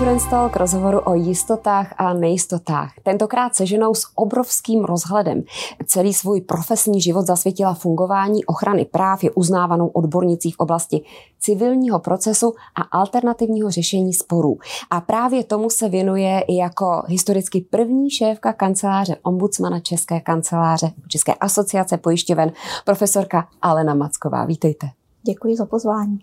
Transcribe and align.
Insurance 0.00 0.30
Talk 0.30 0.56
rozhovoru 0.56 1.00
o 1.00 1.14
jistotách 1.14 1.94
a 1.98 2.14
nejistotách. 2.14 2.92
Tentokrát 3.02 3.54
se 3.54 3.66
ženou 3.66 3.94
s 3.94 4.06
obrovským 4.14 4.84
rozhledem. 4.84 5.42
Celý 5.86 6.14
svůj 6.14 6.40
profesní 6.40 7.00
život 7.00 7.26
zasvětila 7.26 7.74
fungování 7.74 8.44
ochrany 8.44 8.84
práv, 8.84 9.24
je 9.24 9.30
uznávanou 9.30 9.86
odbornicí 9.86 10.50
v 10.50 10.58
oblasti 10.58 11.02
civilního 11.38 11.98
procesu 11.98 12.54
a 12.74 12.82
alternativního 12.82 13.70
řešení 13.70 14.12
sporů. 14.12 14.58
A 14.90 15.00
právě 15.00 15.44
tomu 15.44 15.70
se 15.70 15.88
věnuje 15.88 16.40
i 16.48 16.56
jako 16.56 17.02
historicky 17.06 17.60
první 17.60 18.10
šéfka 18.10 18.52
kanceláře 18.52 19.16
ombudsmana 19.22 19.80
České 19.80 20.20
kanceláře, 20.20 20.92
České 21.08 21.34
asociace 21.34 21.96
pojišťoven, 21.96 22.52
profesorka 22.84 23.48
Alena 23.62 23.94
Macková. 23.94 24.44
Vítejte. 24.44 24.86
Děkuji 25.22 25.56
za 25.56 25.66
pozvání. 25.66 26.18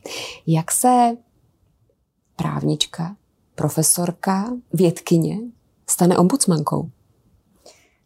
Jak 0.47 0.71
se 0.71 1.17
právnička, 2.35 3.15
profesorka, 3.57 4.53
vědkyně 4.73 5.39
stane 5.89 6.17
ombudsmankou? 6.17 6.89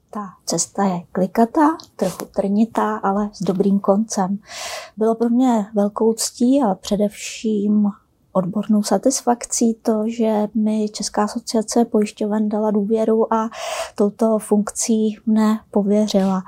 Ta 0.09 0.29
cesta 0.45 0.83
je 0.83 1.01
klikatá, 1.11 1.77
trochu 1.95 2.25
trnitá, 2.25 2.95
ale 2.95 3.29
s 3.33 3.43
dobrým 3.43 3.79
koncem. 3.79 4.39
Bylo 4.97 5.15
pro 5.15 5.29
mě 5.29 5.65
velkou 5.73 6.13
ctí 6.13 6.61
a 6.63 6.75
především 6.75 7.91
odbornou 8.33 8.83
satisfakcí 8.83 9.73
to, 9.73 10.03
že 10.07 10.47
mi 10.55 10.89
Česká 10.89 11.23
asociace 11.23 11.85
pojišťoven 11.85 12.49
dala 12.49 12.71
důvěru 12.71 13.33
a 13.33 13.49
touto 13.95 14.39
funkcí 14.39 15.17
mne 15.25 15.59
pověřila. 15.71 16.43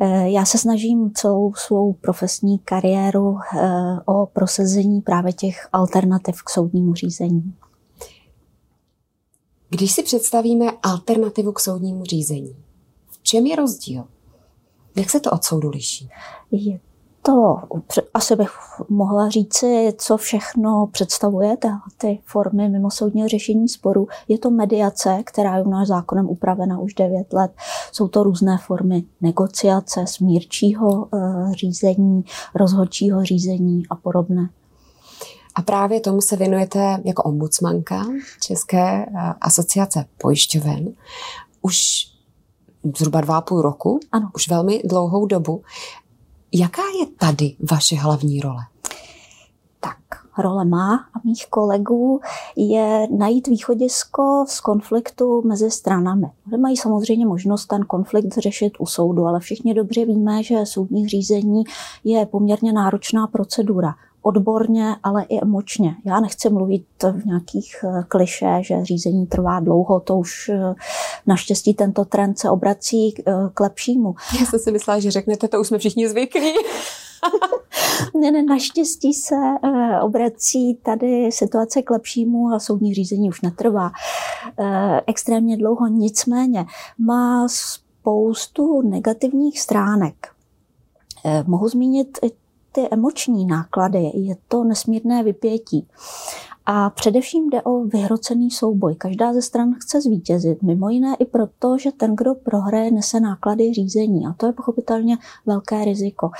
Eh, 0.00 0.30
já 0.30 0.44
se 0.44 0.58
snažím 0.58 1.10
celou 1.14 1.54
svou 1.54 1.92
profesní 1.92 2.58
kariéru 2.58 3.38
eh, 3.38 3.60
o 4.04 4.26
prosazení 4.26 5.00
právě 5.00 5.32
těch 5.32 5.68
alternativ 5.72 6.42
k 6.42 6.50
soudnímu 6.50 6.94
řízení. 6.94 7.54
Když 9.72 9.92
si 9.92 10.02
představíme 10.02 10.66
alternativu 10.82 11.52
k 11.52 11.60
soudnímu 11.60 12.04
řízení, 12.04 12.56
v 13.10 13.22
čem 13.22 13.46
je 13.46 13.56
rozdíl? 13.56 14.04
Jak 14.96 15.10
se 15.10 15.20
to 15.20 15.30
od 15.30 15.44
soudu 15.44 15.70
liší? 15.70 16.08
Je 16.50 16.80
to 17.22 17.56
asi 18.14 18.36
bych 18.36 18.50
mohla 18.88 19.28
říci, 19.28 19.94
co 19.98 20.16
všechno 20.16 20.88
představuje 20.92 21.56
ty 21.98 22.18
formy 22.24 22.68
mimosoudního 22.68 23.28
řešení 23.28 23.68
sporu. 23.68 24.08
Je 24.28 24.38
to 24.38 24.50
mediace, 24.50 25.22
která 25.24 25.56
je 25.56 25.64
u 25.64 25.70
nás 25.70 25.88
zákonem 25.88 26.28
upravena 26.28 26.78
už 26.78 26.94
9 26.94 27.32
let. 27.32 27.52
Jsou 27.92 28.08
to 28.08 28.22
různé 28.22 28.58
formy 28.66 29.04
negociace, 29.20 30.04
smírčího 30.06 31.08
eh, 31.14 31.54
řízení, 31.54 32.24
rozhodčího 32.54 33.24
řízení 33.24 33.82
a 33.90 33.96
podobné. 33.96 34.48
A 35.54 35.62
právě 35.62 36.00
tomu 36.00 36.20
se 36.20 36.36
věnujete 36.36 37.02
jako 37.04 37.22
ombudsmanka 37.22 38.06
České 38.40 39.06
eh, 39.06 39.08
asociace 39.40 40.04
pojišťoven 40.18 40.92
už 41.62 42.12
zhruba 42.96 43.20
dva 43.20 43.36
a 43.36 43.40
půl 43.40 43.62
roku, 43.62 44.00
ano. 44.12 44.30
už 44.34 44.48
velmi 44.48 44.82
dlouhou 44.84 45.26
dobu. 45.26 45.62
Jaká 46.52 46.82
je 47.00 47.06
tady 47.18 47.56
vaše 47.70 47.96
hlavní 47.96 48.40
role? 48.40 48.62
Tak, 49.80 49.98
role 50.38 50.64
má 50.64 50.94
a 50.94 51.20
mých 51.24 51.46
kolegů 51.50 52.20
je 52.56 53.08
najít 53.18 53.46
východisko 53.46 54.44
z 54.48 54.60
konfliktu 54.60 55.42
mezi 55.46 55.70
stranami. 55.70 56.26
Oni 56.52 56.62
mají 56.62 56.76
samozřejmě 56.76 57.26
možnost 57.26 57.66
ten 57.66 57.84
konflikt 57.84 58.38
řešit 58.38 58.72
u 58.78 58.86
soudu, 58.86 59.26
ale 59.26 59.40
všichni 59.40 59.74
dobře 59.74 60.04
víme, 60.04 60.42
že 60.42 60.66
soudní 60.66 61.08
řízení 61.08 61.64
je 62.04 62.26
poměrně 62.26 62.72
náročná 62.72 63.26
procedura 63.26 63.94
odborně, 64.22 64.96
ale 65.02 65.24
i 65.28 65.42
emočně. 65.42 65.94
Já 66.04 66.20
nechci 66.20 66.50
mluvit 66.50 66.84
v 67.12 67.26
nějakých 67.26 67.84
eh, 67.84 68.02
kliše, 68.08 68.58
že 68.60 68.84
řízení 68.84 69.26
trvá 69.26 69.60
dlouho, 69.60 70.00
to 70.00 70.18
už 70.18 70.48
eh, 70.48 70.74
naštěstí 71.26 71.74
tento 71.74 72.04
trend 72.04 72.38
se 72.38 72.50
obrací 72.50 73.14
eh, 73.18 73.32
k 73.54 73.60
lepšímu. 73.60 74.14
Já 74.40 74.46
jsem 74.46 74.58
si 74.58 74.72
myslela, 74.72 74.98
že 74.98 75.10
řeknete, 75.10 75.48
to 75.48 75.60
už 75.60 75.68
jsme 75.68 75.78
všichni 75.78 76.08
zvyklí. 76.08 76.52
ne, 78.20 78.30
ne, 78.30 78.42
naštěstí 78.42 79.14
se 79.14 79.34
obrací 80.02 80.74
tady 80.74 81.32
situace 81.32 81.82
k 81.82 81.90
lepšímu 81.90 82.48
a 82.48 82.58
soudní 82.58 82.94
řízení 82.94 83.28
už 83.28 83.40
netrvá 83.40 83.90
extrémně 85.06 85.56
dlouho. 85.56 85.86
Nicméně 85.86 86.64
má 86.98 87.48
spoustu 87.48 88.82
negativních 88.82 89.60
stránek. 89.60 90.14
Mohu 91.46 91.68
zmínit 91.68 92.18
ty 92.72 92.88
emoční 92.90 93.46
náklady, 93.46 94.10
je 94.14 94.36
to 94.48 94.64
nesmírné 94.64 95.22
vypětí. 95.22 95.88
A 96.66 96.90
především 96.90 97.50
jde 97.50 97.62
o 97.62 97.84
vyhrocený 97.84 98.50
souboj. 98.50 98.94
Každá 98.94 99.32
ze 99.32 99.42
stran 99.42 99.74
chce 99.80 100.00
zvítězit, 100.00 100.62
mimo 100.62 100.88
jiné 100.88 101.14
i 101.18 101.24
proto, 101.24 101.78
že 101.78 101.92
ten, 101.92 102.16
kdo 102.16 102.34
prohraje, 102.34 102.90
nese 102.90 103.20
náklady 103.20 103.74
řízení. 103.74 104.26
A 104.26 104.32
to 104.32 104.46
je 104.46 104.52
pochopitelně 104.52 105.18
velké 105.46 105.84
riziko. 105.84 106.30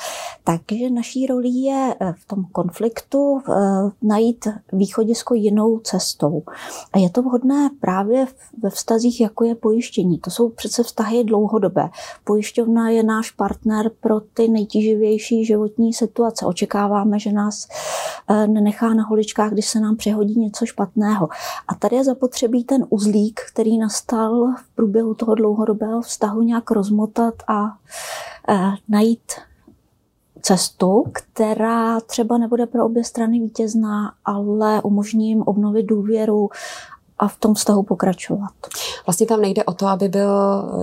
Takže 0.45 0.91
naší 0.91 1.27
roli 1.27 1.49
je 1.49 1.95
eh, 2.01 2.13
v 2.17 2.27
tom 2.27 2.45
konfliktu 2.53 3.39
eh, 3.39 3.53
najít 4.03 4.49
východisko 4.73 5.35
jinou 5.35 5.79
cestou. 5.79 6.43
A 6.93 6.99
je 6.99 7.11
to 7.11 7.23
vhodné 7.23 7.71
právě 7.81 8.27
ve 8.63 8.71
vztazích, 8.71 9.21
jako 9.21 9.45
je 9.45 9.55
pojištění. 9.55 10.19
To 10.19 10.31
jsou 10.31 10.49
přece 10.49 10.83
vztahy 10.83 11.25
dlouhodobé. 11.25 11.89
Pojišťovna 12.25 12.91
je 12.91 13.03
náš 13.03 13.31
partner 13.31 13.91
pro 14.01 14.21
ty 14.21 14.49
nejtíživější 14.49 15.45
životní 15.45 15.93
situace. 15.93 16.47
Očekáváme, 16.47 17.19
že 17.19 17.33
nás 17.33 17.69
eh, 18.31 18.47
nenechá 18.47 18.95
na 18.95 19.05
holičkách, 19.05 19.53
když 19.53 19.67
se 19.67 19.81
nám 19.81 19.97
při 19.97 20.12
hodí 20.13 20.41
něco 20.41 20.67
špatného. 20.67 21.29
A 21.69 21.75
tady 21.75 21.97
je 21.97 22.05
zapotřebí 22.05 22.65
ten 22.65 22.87
uzlík, 22.91 23.41
který 23.53 23.79
nastal 23.79 24.53
v 24.53 24.75
průběhu 24.75 25.15
toho 25.15 25.35
dlouhodobého 25.35 26.03
vztahu, 26.03 26.43
nějak 26.43 26.71
rozmotat 26.71 27.35
a 27.49 27.65
e, 28.49 28.71
najít 28.89 29.33
cestu, 30.43 31.05
která 31.13 32.01
třeba 32.01 32.39
nebude 32.39 32.67
pro 32.67 32.87
obě 32.87 33.05
strany 33.05 33.41
vítězná, 33.41 34.13
ale 34.25 34.83
umožní 34.83 35.29
jim 35.29 35.43
obnovit 35.43 35.87
důvěru 35.87 36.49
a 37.19 37.29
v 37.29 37.37
tom 37.37 37.55
vztahu 37.55 37.83
pokračovat. 37.83 38.53
Vlastně 39.07 39.27
tam 39.27 39.41
nejde 39.41 39.65
o 39.65 39.73
to, 39.73 39.87
aby 39.87 40.09
byl 40.09 40.29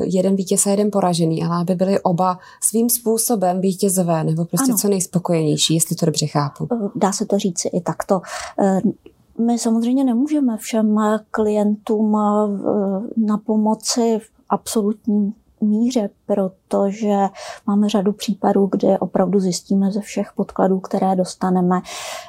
jeden 0.02 0.36
vítěz 0.36 0.68
a 0.68 0.70
jeden 0.70 0.92
poražený, 0.92 1.44
ale 1.44 1.62
aby 1.62 1.76
byli 1.76 2.00
oba 2.00 2.40
svým 2.64 2.90
způsobem 2.90 3.62
vítězové 3.62 4.24
nebo 4.24 4.46
prostě 4.46 4.72
ano. 4.72 4.78
co 4.78 4.88
nejspokojenější, 4.88 5.76
jestli 5.76 5.96
to 5.96 6.06
dobře 6.06 6.28
chápu. 6.28 6.68
Dá 6.96 7.12
se 7.12 7.26
to 7.26 7.40
říci 7.40 7.68
i 7.68 7.82
takto. 7.82 8.22
My 9.40 9.60
samozřejmě 9.60 10.04
nemůžeme 10.04 10.58
všem 10.58 10.96
klientům 11.32 12.18
eh, 12.18 12.20
na 13.18 13.38
pomoci 13.38 14.20
v 14.20 14.32
absolutní 14.50 15.34
míře, 15.62 16.10
protože 16.26 17.16
máme 17.68 17.90
řadu 17.90 18.14
případů, 18.14 18.68
kde 18.72 19.00
opravdu 19.00 19.40
zjistíme 19.40 19.92
ze 19.92 20.02
všech 20.02 20.34
podkladů, 20.36 20.80
které 20.80 21.16
dostaneme, 21.16 21.82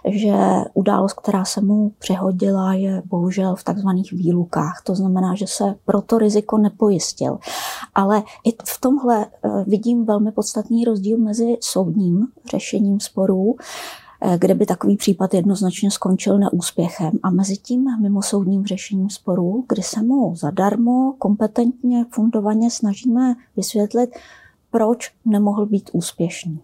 že 0.08 0.34
událost, 0.74 1.12
která 1.12 1.44
se 1.44 1.60
mu 1.60 1.92
přehodila, 1.98 2.74
je 2.74 3.02
bohužel 3.04 3.56
v 3.56 3.64
takzvaných 3.64 4.12
výlukách. 4.12 4.82
To 4.84 4.94
znamená, 4.94 5.34
že 5.34 5.46
se 5.46 5.74
pro 5.84 6.02
to 6.02 6.18
riziko 6.18 6.58
nepojistil. 6.58 7.38
Ale 7.94 8.22
i 8.44 8.50
v 8.50 8.80
tomhle 8.80 9.26
eh, 9.26 9.48
vidím 9.66 10.04
velmi 10.04 10.32
podstatný 10.32 10.84
rozdíl 10.84 11.18
mezi 11.18 11.56
soudním 11.60 12.26
řešením 12.50 13.00
sporů, 13.00 13.56
kde 14.36 14.54
by 14.54 14.66
takový 14.66 14.96
případ 14.96 15.34
jednoznačně 15.34 15.90
skončil 15.90 16.38
neúspěchem. 16.38 17.10
A 17.22 17.30
mezi 17.30 17.56
tím 17.56 18.00
mimosoudním 18.00 18.66
řešením 18.66 19.10
sporů, 19.10 19.64
kdy 19.68 19.82
se 19.82 20.02
mu 20.02 20.36
zadarmo, 20.36 21.14
kompetentně, 21.18 22.04
fundovaně 22.10 22.70
snažíme 22.70 23.34
vysvětlit, 23.56 24.10
proč 24.70 25.12
nemohl 25.24 25.66
být 25.66 25.90
úspěšný. 25.92 26.60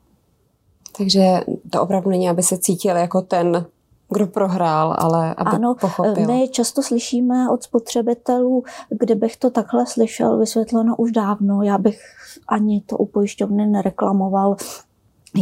Takže 0.99 1.41
to 1.71 1.83
opravdu 1.83 2.11
není, 2.11 2.29
aby 2.29 2.43
se 2.43 2.59
cítil 2.59 2.97
jako 2.97 3.23
ten, 3.23 3.67
kdo 4.15 4.27
prohrál, 4.27 4.97
ale 4.99 5.35
aby 5.35 5.51
ano, 5.51 5.75
pochopil. 5.81 6.27
My 6.27 6.49
často 6.49 6.83
slyšíme 6.83 7.51
od 7.51 7.63
spotřebitelů, 7.63 8.65
kdybych 8.91 9.37
to 9.37 9.51
takhle 9.51 9.87
slyšel 9.87 10.39
vysvětleno 10.39 10.97
už 10.97 11.13
dávno, 11.13 11.63
já 11.63 11.79
bych 11.79 12.01
ani 12.49 12.81
to 12.81 12.97
u 12.97 13.07
pojišťovny 13.07 13.67
nereklamoval, 13.67 14.57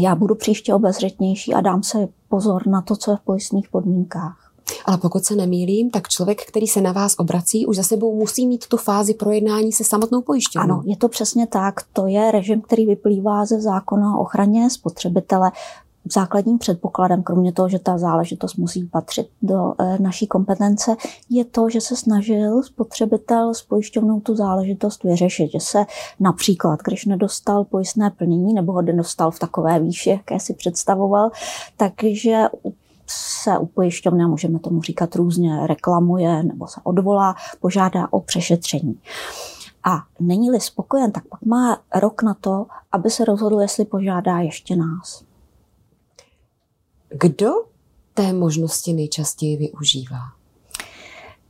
já 0.01 0.15
budu 0.15 0.35
příště 0.35 0.75
obezřetnější 0.75 1.55
a 1.55 1.61
dám 1.61 1.83
se 1.83 2.09
pozor 2.29 2.67
na 2.67 2.83
to, 2.83 2.97
co 2.97 3.11
je 3.11 3.17
v 3.17 3.21
pojistných 3.21 3.69
podmínkách. 3.69 4.45
Ale 4.87 4.99
pokud 4.99 5.25
se 5.25 5.37
nemýlím, 5.37 5.91
tak 5.91 6.09
člověk, 6.09 6.47
který 6.47 6.67
se 6.67 6.81
na 6.81 6.93
vás 6.93 7.15
obrací, 7.19 7.67
už 7.67 7.77
za 7.77 7.83
sebou 7.83 8.17
musí 8.17 8.47
mít 8.47 8.67
tu 8.67 8.77
fázi 8.77 9.15
projednání 9.15 9.73
se 9.73 9.85
samotnou 9.85 10.23
pojišťovnou. 10.23 10.75
Ano, 10.75 10.83
je 10.87 10.97
to 10.97 11.09
přesně 11.09 11.47
tak. 11.47 11.75
To 11.93 12.07
je 12.07 12.31
režim, 12.31 12.61
který 12.61 12.87
vyplývá 12.87 13.45
ze 13.45 13.61
zákona 13.61 14.17
o 14.17 14.21
ochraně 14.21 14.71
spotřebitele 14.71 15.53
základním 16.13 16.59
předpokladem, 16.59 17.23
kromě 17.23 17.53
toho, 17.53 17.69
že 17.69 17.79
ta 17.79 17.99
záležitost 17.99 18.57
musí 18.57 18.85
patřit 18.85 19.29
do 19.43 19.73
e, 19.79 19.99
naší 19.99 20.27
kompetence, 20.27 20.97
je 21.31 21.45
to, 21.45 21.71
že 21.71 21.81
se 21.81 21.97
snažil 21.97 22.63
spotřebitel 22.63 23.55
s 23.55 23.63
pojišťovnou 23.63 24.21
tu 24.21 24.37
záležitost 24.37 25.05
vyřešit. 25.05 25.53
Že 25.53 25.61
se 25.61 25.85
například, 26.21 26.81
když 26.83 27.05
nedostal 27.05 27.65
pojistné 27.65 28.11
plnění 28.11 28.55
nebo 28.55 28.73
ho 28.73 28.83
nedostal 28.83 29.31
v 29.31 29.39
takové 29.39 29.81
výši, 29.81 30.11
jaké 30.11 30.41
si 30.41 30.55
představoval, 30.55 31.31
takže 31.77 32.43
se 33.07 33.59
u 33.59 33.67
pojišťovny, 33.67 34.27
můžeme 34.27 34.59
tomu 34.59 34.83
říkat 34.83 35.17
různě, 35.17 35.67
reklamuje 35.67 36.43
nebo 36.43 36.67
se 36.67 36.81
odvolá, 36.85 37.35
požádá 37.61 38.09
o 38.11 38.21
přešetření. 38.21 39.01
A 39.85 39.99
není-li 40.21 40.61
spokojen, 40.61 41.13
tak 41.13 41.27
pak 41.29 41.43
má 41.43 41.79
rok 41.95 42.23
na 42.23 42.35
to, 42.35 42.67
aby 42.93 43.11
se 43.11 43.25
rozhodl, 43.25 43.61
jestli 43.61 43.85
požádá 43.85 44.39
ještě 44.39 44.77
nás. 44.77 45.25
Kdo 47.21 47.51
té 48.15 48.33
možnosti 48.33 48.93
nejčastěji 48.93 49.57
využívá? 49.57 50.21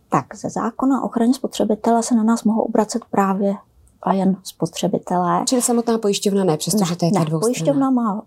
Tak 0.08 0.34
ze 0.34 0.50
zákona 0.50 1.02
o 1.02 1.06
ochraně 1.06 1.34
spotřebitele 1.34 2.02
se 2.02 2.14
na 2.14 2.22
nás 2.22 2.44
mohou 2.44 2.62
obracet 2.62 3.04
právě 3.10 3.54
a 4.02 4.12
jen 4.12 4.36
spotřebitelé. 4.42 5.44
Čili 5.46 5.62
samotná 5.62 5.98
pojišťovna 5.98 6.44
ne, 6.44 6.56
přestože 6.56 6.96
to 6.96 7.04
je 7.04 7.10
ne, 7.12 7.24
dvou 7.24 7.40
pojišťovna 7.40 7.90
má 7.90 8.22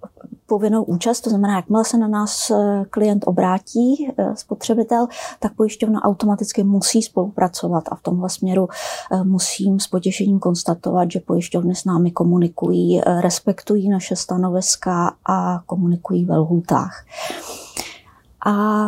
povinnou 0.48 0.84
účast, 0.84 1.22
to 1.22 1.30
znamená, 1.30 1.56
jakmile 1.56 1.86
se 1.86 1.98
na 1.98 2.08
nás 2.08 2.52
eh, 2.52 2.86
klient 2.90 3.24
obrátí, 3.28 4.14
eh, 4.18 4.36
spotřebitel, 4.36 5.08
tak 5.40 5.54
pojišťovna 5.56 6.04
automaticky 6.04 6.64
musí 6.64 7.02
spolupracovat 7.02 7.84
a 7.92 7.96
v 7.96 8.02
tomhle 8.02 8.30
směru 8.30 8.68
eh, 9.12 9.24
musím 9.24 9.80
s 9.80 9.88
potěšením 9.88 10.40
konstatovat, 10.40 11.12
že 11.12 11.20
pojišťovny 11.20 11.76
s 11.76 11.86
námi 11.86 12.12
komunikují, 12.12 13.02
respektují 13.22 13.90
naše 13.90 14.16
stanoviska 14.16 15.16
a 15.26 15.62
komunikují 15.66 16.26
ve 16.26 16.38
lhůtách. 16.38 17.06
A 18.46 18.88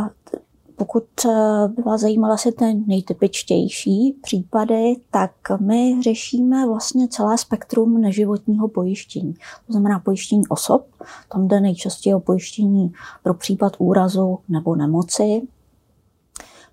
pokud 0.79 1.03
eh, 1.25 1.67
by 1.67 1.81
vás 1.81 2.01
zajímala 2.01 2.37
se 2.37 2.51
ten 2.51 2.83
nejtypičtější 2.87 4.15
případy, 4.21 4.95
tak 5.11 5.31
my 5.61 6.01
řešíme 6.03 6.67
vlastně 6.67 7.07
celé 7.07 7.37
spektrum 7.37 8.01
neživotního 8.01 8.67
pojištění. 8.67 9.33
To 9.67 9.73
znamená 9.73 9.99
pojištění 9.99 10.47
osob, 10.47 10.85
tam 11.31 11.47
jde 11.47 11.61
nejčastěji 11.61 12.13
o 12.13 12.19
pojištění 12.19 12.93
pro 13.23 13.33
případ 13.33 13.73
úrazu 13.77 14.39
nebo 14.49 14.75
nemoci, 14.75 15.41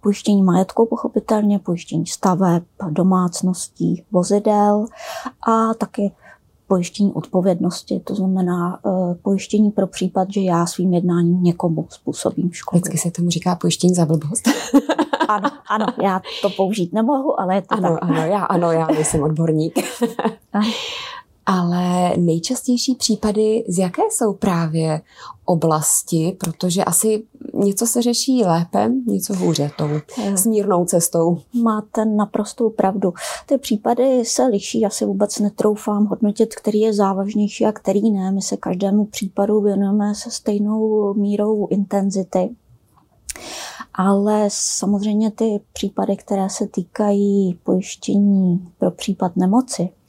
pojištění 0.00 0.42
majetku 0.42 0.86
pochopitelně, 0.86 1.58
pojištění 1.58 2.06
staveb, 2.06 2.62
domácností, 2.90 4.04
vozidel 4.10 4.86
a 5.48 5.74
taky 5.74 6.12
pojištění 6.68 7.12
odpovědnosti, 7.12 8.00
to 8.04 8.14
znamená 8.14 8.84
uh, 8.84 9.14
pojištění 9.14 9.70
pro 9.70 9.86
případ, 9.86 10.28
že 10.30 10.40
já 10.40 10.66
svým 10.66 10.94
jednáním 10.94 11.42
někomu 11.42 11.86
způsobím 11.90 12.52
škodu. 12.52 12.80
Vždycky 12.80 12.98
se 12.98 13.10
tomu 13.10 13.30
říká 13.30 13.54
pojištění 13.54 13.94
za 13.94 14.06
blbost. 14.06 14.48
ano, 15.28 15.50
ano, 15.68 15.86
já 16.02 16.22
to 16.42 16.50
použít 16.50 16.92
nemohu, 16.92 17.40
ale 17.40 17.54
je 17.54 17.62
to 17.62 17.74
ano, 17.74 17.88
tak. 18.00 18.10
Ano, 18.10 18.26
já, 18.26 18.44
ano, 18.44 18.72
já 18.72 18.86
nejsem 18.86 19.22
odborník. 19.22 19.78
Ale 21.46 22.16
nejčastější 22.16 22.94
případy, 22.94 23.64
z 23.68 23.78
jaké 23.78 24.02
jsou 24.10 24.32
právě 24.32 25.00
oblasti, 25.44 26.36
protože 26.40 26.84
asi 26.84 27.22
něco 27.54 27.86
se 27.86 28.02
řeší 28.02 28.44
lépe, 28.44 28.90
něco 29.06 29.34
hůře 29.34 29.70
tou 29.78 29.88
smírnou 30.36 30.84
cestou. 30.84 31.38
Máte 31.62 32.04
naprostou 32.04 32.70
pravdu. 32.70 33.12
Ty 33.46 33.58
případy 33.58 34.24
se 34.24 34.44
liší, 34.46 34.80
já 34.80 34.90
si 34.90 35.04
vůbec 35.04 35.38
netroufám 35.38 36.06
hodnotit, 36.06 36.54
který 36.54 36.80
je 36.80 36.92
závažnější 36.92 37.66
a 37.66 37.72
který 37.72 38.10
ne. 38.10 38.32
My 38.32 38.42
se 38.42 38.56
každému 38.56 39.04
případu 39.04 39.60
věnujeme 39.60 40.14
se 40.14 40.30
stejnou 40.30 41.14
mírou 41.14 41.66
intenzity. 41.66 42.50
Ale 43.94 44.48
samozřejmě 44.52 45.30
ty 45.30 45.60
případy, 45.72 46.16
které 46.16 46.50
se 46.50 46.66
týkají 46.66 47.58
pojištění 47.64 48.68
pro 48.78 48.90
případ 48.90 49.36
nemoci, 49.36 49.82
eh, 49.82 50.05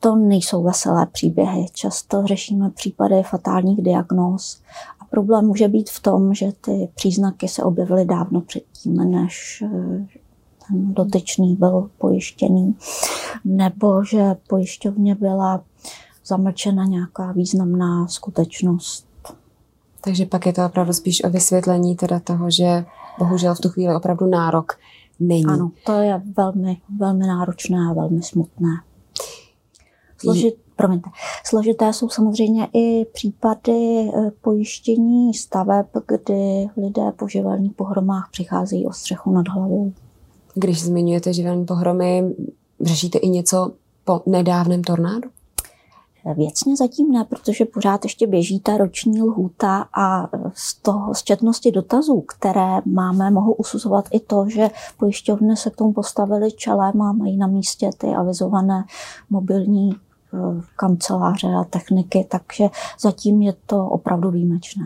to 0.00 0.16
nejsou 0.16 0.62
veselé 0.62 1.06
příběhy. 1.06 1.66
Často 1.72 2.26
řešíme 2.26 2.70
případy 2.70 3.22
fatálních 3.22 3.82
diagnóz. 3.82 4.62
A 5.00 5.04
problém 5.04 5.46
může 5.46 5.68
být 5.68 5.90
v 5.90 6.00
tom, 6.00 6.34
že 6.34 6.52
ty 6.60 6.88
příznaky 6.94 7.48
se 7.48 7.62
objevily 7.62 8.04
dávno 8.04 8.40
předtím, 8.40 8.94
než 8.94 9.64
eh, 9.66 10.06
ten 10.68 10.94
dotyčný 10.94 11.56
byl 11.56 11.90
pojištěný, 11.98 12.76
nebo 13.44 14.04
že 14.04 14.34
pojišťovně 14.48 15.14
byla 15.14 15.64
zamlčena 16.26 16.84
nějaká 16.84 17.32
významná 17.32 18.06
skutečnost. 18.06 19.06
Takže 20.00 20.26
pak 20.26 20.46
je 20.46 20.52
to 20.52 20.66
opravdu 20.66 20.92
spíš 20.92 21.24
o 21.24 21.30
vysvětlení 21.30 21.96
teda 21.96 22.20
toho, 22.20 22.50
že 22.50 22.84
bohužel 23.18 23.54
v 23.54 23.60
tu 23.60 23.68
chvíli 23.68 23.94
opravdu 23.94 24.26
nárok 24.26 24.72
není. 25.20 25.44
Ano, 25.44 25.70
to 25.86 25.92
je 25.92 26.22
velmi, 26.36 26.76
velmi 26.98 27.26
náročné 27.26 27.78
a 27.90 27.92
velmi 27.92 28.22
smutné. 28.22 28.68
Složit, 30.22 30.54
promiňte, 30.76 31.10
složité 31.44 31.92
jsou 31.92 32.08
samozřejmě 32.08 32.68
i 32.72 33.04
případy 33.12 34.10
eh, 34.14 34.30
pojištění 34.40 35.34
staveb, 35.34 35.86
kdy 36.06 36.68
lidé 36.76 37.12
po 37.16 37.28
živelných 37.28 37.72
pohromách 37.72 38.28
přicházejí 38.32 38.86
o 38.86 38.92
střechu 38.92 39.32
nad 39.32 39.48
hlavou. 39.48 39.92
Když 40.54 40.82
zmiňujete 40.82 41.32
živelní 41.32 41.64
pohromy, 41.64 42.34
řešíte 42.80 43.18
i 43.18 43.28
něco 43.28 43.72
po 44.04 44.20
nedávném 44.26 44.84
tornádu? 44.84 45.30
Věcně 46.36 46.76
zatím 46.76 47.12
ne, 47.12 47.24
protože 47.24 47.64
pořád 47.64 48.04
ještě 48.04 48.26
běží 48.26 48.60
ta 48.60 48.76
roční 48.76 49.22
lhůta 49.22 49.88
a 49.98 50.28
z 50.54 50.74
toho 50.74 51.14
z 51.14 51.22
četnosti 51.22 51.70
dotazů, 51.70 52.20
které 52.20 52.80
máme, 52.84 53.30
mohu 53.30 53.54
usuzovat 53.54 54.04
i 54.12 54.20
to, 54.20 54.48
že 54.48 54.70
pojišťovny 54.98 55.56
se 55.56 55.70
k 55.70 55.76
tomu 55.76 55.92
postavili 55.92 56.52
čelem 56.52 57.02
a 57.02 57.12
mají 57.12 57.36
na 57.36 57.46
místě 57.46 57.90
ty 57.98 58.06
avizované 58.06 58.84
mobilní 59.30 59.90
Eh, 59.90 60.11
kanceláře 60.76 61.48
a 61.60 61.64
techniky, 61.64 62.26
takže 62.30 62.64
zatím 63.00 63.42
je 63.42 63.54
to 63.66 63.86
opravdu 63.86 64.30
výjimečné. 64.30 64.84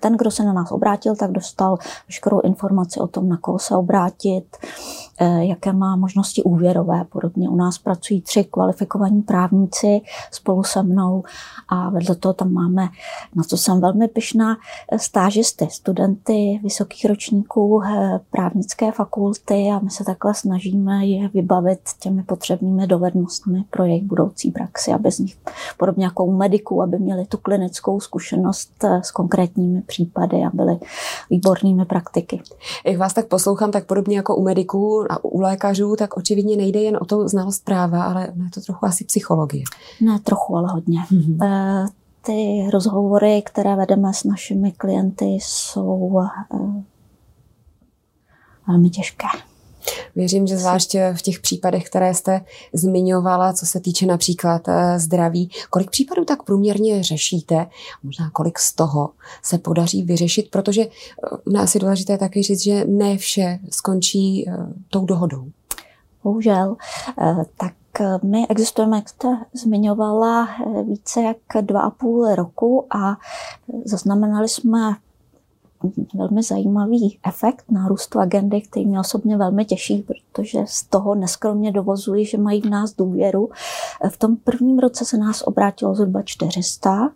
Ten, 0.00 0.16
kdo 0.16 0.30
se 0.30 0.44
na 0.44 0.52
nás 0.52 0.72
obrátil, 0.72 1.16
tak 1.16 1.30
dostal 1.30 1.78
veškerou 2.08 2.40
informaci 2.40 3.00
o 3.00 3.06
tom, 3.06 3.28
na 3.28 3.36
koho 3.36 3.58
se 3.58 3.76
obrátit, 3.76 4.56
eh, 4.56 5.13
jaké 5.38 5.72
má 5.72 5.96
možnosti 5.96 6.42
úvěrové. 6.42 7.04
Podobně 7.04 7.48
u 7.48 7.56
nás 7.56 7.78
pracují 7.78 8.20
tři 8.20 8.44
kvalifikovaní 8.44 9.22
právníci 9.22 10.00
spolu 10.30 10.64
se 10.64 10.82
mnou 10.82 11.22
a 11.68 11.90
vedle 11.90 12.14
toho 12.14 12.32
tam 12.32 12.52
máme, 12.52 12.88
na 13.34 13.42
co 13.42 13.56
jsem 13.56 13.80
velmi 13.80 14.08
pyšná, 14.08 14.56
eh, 14.92 14.98
stážisty, 14.98 15.68
studenty 15.70 16.60
vysokých 16.62 17.04
ročníků 17.04 17.82
eh, 17.84 18.20
právnické 18.30 18.92
fakulty 18.92 19.54
a 19.54 19.78
my 19.78 19.90
se 19.90 20.04
takhle 20.04 20.34
snažíme 20.34 21.06
je 21.06 21.28
vybavit 21.28 21.80
těmi 22.00 22.22
potřebnými 22.22 22.86
dovednostmi 22.86 23.64
pro 23.70 23.84
jejich 23.84 24.04
budoucí 24.04 24.50
praxi, 24.50 24.92
aby 24.92 25.12
z 25.12 25.18
nich, 25.18 25.38
podobně 25.78 26.04
jako 26.04 26.24
u 26.24 26.32
mediků, 26.32 26.82
aby 26.82 26.98
měli 26.98 27.26
tu 27.26 27.38
klinickou 27.38 28.00
zkušenost 28.00 28.84
s 28.84 29.10
konkrétními 29.10 29.82
případy 29.82 30.36
a 30.36 30.50
byly 30.52 30.78
výbornými 31.30 31.84
praktiky. 31.84 32.42
Jak 32.86 32.98
vás 32.98 33.14
tak 33.14 33.26
poslouchám, 33.26 33.70
tak 33.70 33.86
podobně 33.86 34.16
jako 34.16 34.36
u 34.36 34.42
mediků 34.42 35.03
a 35.10 35.24
u 35.24 35.40
lékařů, 35.40 35.96
tak 35.96 36.16
očividně 36.16 36.56
nejde 36.56 36.80
jen 36.80 36.98
o 37.00 37.04
to 37.04 37.28
znalost 37.28 37.64
práva, 37.64 38.04
ale 38.04 38.22
je 38.44 38.50
to 38.54 38.60
trochu 38.60 38.86
asi 38.86 39.04
psychologie. 39.04 39.64
Ne 40.00 40.18
trochu, 40.18 40.56
ale 40.56 40.72
hodně. 40.72 41.00
Mm-hmm. 41.00 41.88
Ty 42.26 42.68
rozhovory, 42.72 43.42
které 43.46 43.76
vedeme 43.76 44.14
s 44.14 44.24
našimi 44.24 44.72
klienty, 44.72 45.24
jsou 45.24 46.20
eh, 46.20 46.82
velmi 48.68 48.90
těžké. 48.90 49.26
Věřím, 50.16 50.46
že 50.46 50.56
zvlášť 50.56 50.96
v 51.14 51.22
těch 51.22 51.40
případech, 51.40 51.86
které 51.86 52.14
jste 52.14 52.40
zmiňovala, 52.72 53.52
co 53.52 53.66
se 53.66 53.80
týče 53.80 54.06
například 54.06 54.68
eh, 54.68 54.98
zdraví, 54.98 55.50
kolik 55.70 55.90
případů 55.90 56.24
tak 56.24 56.42
průměrně 56.42 57.02
řešíte, 57.02 57.66
možná 58.02 58.30
kolik 58.30 58.58
z 58.58 58.72
toho 58.72 59.10
se 59.42 59.58
podaří 59.58 60.02
vyřešit, 60.02 60.50
protože 60.50 60.82
eh, 60.82 60.88
nás 61.46 61.74
je 61.74 61.80
důležité 61.80 62.18
taky 62.18 62.42
říct, 62.42 62.62
že 62.62 62.84
ne 62.84 63.16
vše 63.16 63.58
skončí 63.70 64.48
eh, 64.48 64.56
tou 64.90 65.04
dohodou. 65.04 65.46
Bohužel. 66.24 66.76
Tak 67.56 67.72
my 68.22 68.48
existujeme, 68.48 68.96
jak 68.96 69.08
jste 69.08 69.28
zmiňovala, 69.52 70.48
více 70.88 71.22
jak 71.22 71.36
dva 71.60 71.80
a 71.80 71.90
půl 71.90 72.34
roku 72.34 72.86
a 72.96 73.16
zaznamenali 73.84 74.48
jsme 74.48 74.96
velmi 76.14 76.42
zajímavý 76.42 77.18
efekt 77.26 77.64
nárůstu 77.70 78.20
agendy, 78.20 78.60
který 78.60 78.86
mě 78.86 79.00
osobně 79.00 79.36
velmi 79.36 79.64
těší, 79.64 80.02
protože 80.02 80.58
z 80.66 80.84
toho 80.84 81.14
neskromně 81.14 81.72
dovozuji, 81.72 82.26
že 82.26 82.38
mají 82.38 82.60
v 82.60 82.70
nás 82.70 82.92
důvěru. 82.92 83.50
V 84.08 84.16
tom 84.16 84.36
prvním 84.36 84.78
roce 84.78 85.04
se 85.04 85.18
nás 85.18 85.42
obrátilo 85.42 85.94
zhruba 85.94 86.22
400 86.22 87.10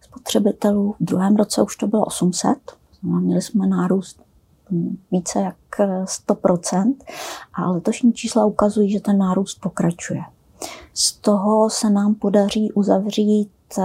spotřebitelů, 0.00 0.94
v 1.00 1.04
druhém 1.04 1.36
roce 1.36 1.62
už 1.62 1.76
to 1.76 1.86
bylo 1.86 2.04
800. 2.04 2.58
Měli 3.02 3.42
jsme 3.42 3.66
nárůst 3.66 4.22
více 5.10 5.40
jak 5.40 5.56
100%, 6.04 6.94
a 7.54 7.70
letošní 7.70 8.12
čísla 8.12 8.44
ukazují, 8.44 8.90
že 8.90 9.00
ten 9.00 9.18
nárůst 9.18 9.60
pokračuje. 9.60 10.20
Z 10.94 11.12
toho 11.12 11.70
se 11.70 11.90
nám 11.90 12.14
podaří 12.14 12.72
uzavřít 12.72 13.50
eh, 13.78 13.82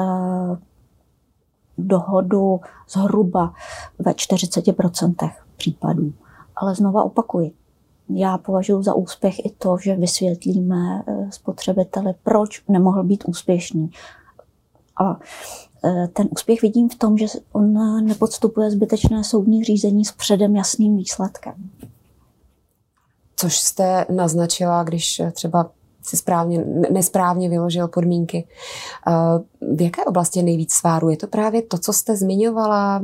dohodu 1.78 2.60
zhruba 2.90 3.54
ve 4.00 4.12
40% 4.12 5.32
případů. 5.58 6.14
Ale 6.56 6.76
znova 6.76 7.04
opakuji, 7.04 7.52
já 8.10 8.38
považuji 8.38 8.84
za 8.84 8.94
úspěch 8.94 9.46
i 9.46 9.50
to, 9.58 9.78
že 9.78 9.96
vysvětlíme 9.96 11.04
eh, 11.08 11.32
spotřebiteli, 11.32 12.14
proč 12.24 12.64
nemohl 12.68 13.04
být 13.04 13.24
úspěšný. 13.28 13.92
A 15.00 15.20
e, 15.86 16.08
ten 16.08 16.28
úspěch 16.32 16.62
vidím 16.62 16.90
v 16.90 16.96
tom, 16.96 17.18
že 17.18 17.26
on 17.52 17.74
nepodstupuje 18.06 18.72
zbytečné 18.72 19.24
soudní 19.24 19.64
řízení 19.64 20.06
s 20.06 20.12
předem 20.12 20.56
jasným 20.56 20.98
výsledkem. 20.98 21.54
Což 23.36 23.58
jste 23.58 24.06
naznačila, 24.10 24.84
když 24.84 25.22
třeba 25.34 25.72
si 26.08 26.18
správně, 26.18 26.66
nesprávně 26.92 27.50
vyložil 27.50 27.88
podmínky. 27.88 28.38
E, 28.38 29.12
v 29.76 29.82
jaké 29.82 30.06
oblasti 30.06 30.40
je 30.40 30.44
nejvíc 30.44 30.74
sváru? 30.74 31.10
Je 31.10 31.18
to 31.18 31.28
právě 31.28 31.62
to, 31.62 31.78
co 31.78 31.94
jste 31.94 32.16
zmiňovala, 32.16 33.04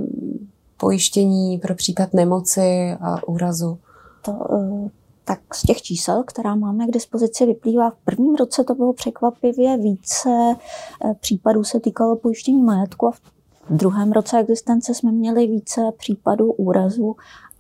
pojištění 0.77 1.57
pro 1.57 1.75
případ 1.75 2.13
nemoci 2.13 2.97
a 3.01 3.27
úrazu? 3.27 3.77
To, 4.21 4.31
e, 4.31 4.89
tak 5.25 5.55
z 5.55 5.61
těch 5.61 5.81
čísel, 5.81 6.23
která 6.23 6.55
máme 6.55 6.87
k 6.87 6.91
dispozici, 6.91 7.45
vyplývá 7.45 7.89
v 7.89 7.97
prvním 8.05 8.35
roce 8.35 8.63
to 8.63 8.75
bylo 8.75 8.93
překvapivě 8.93 9.77
více 9.77 10.29
eh, 10.29 11.13
případů 11.19 11.63
se 11.63 11.79
týkalo 11.79 12.15
pojištění 12.15 12.63
majetku 12.63 13.07
a 13.07 13.11
v 13.11 13.21
druhém 13.69 14.11
roce 14.11 14.39
existence 14.39 14.93
jsme 14.93 15.11
měli 15.11 15.47
více 15.47 15.81
případů 15.97 16.51
úrazu 16.51 17.15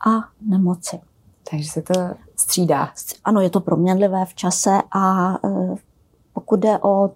a 0.07 0.11
nemoci. 0.49 0.99
Takže 1.49 1.69
se 1.69 1.81
to 1.81 1.93
střídá. 2.35 2.89
Ano, 3.23 3.41
je 3.41 3.49
to 3.49 3.59
proměnlivé 3.59 4.25
v 4.25 4.33
čase 4.33 4.81
a 4.91 5.33
eh, 5.45 5.75
pokud 6.33 6.59
jde 6.59 6.79
o 6.79 7.09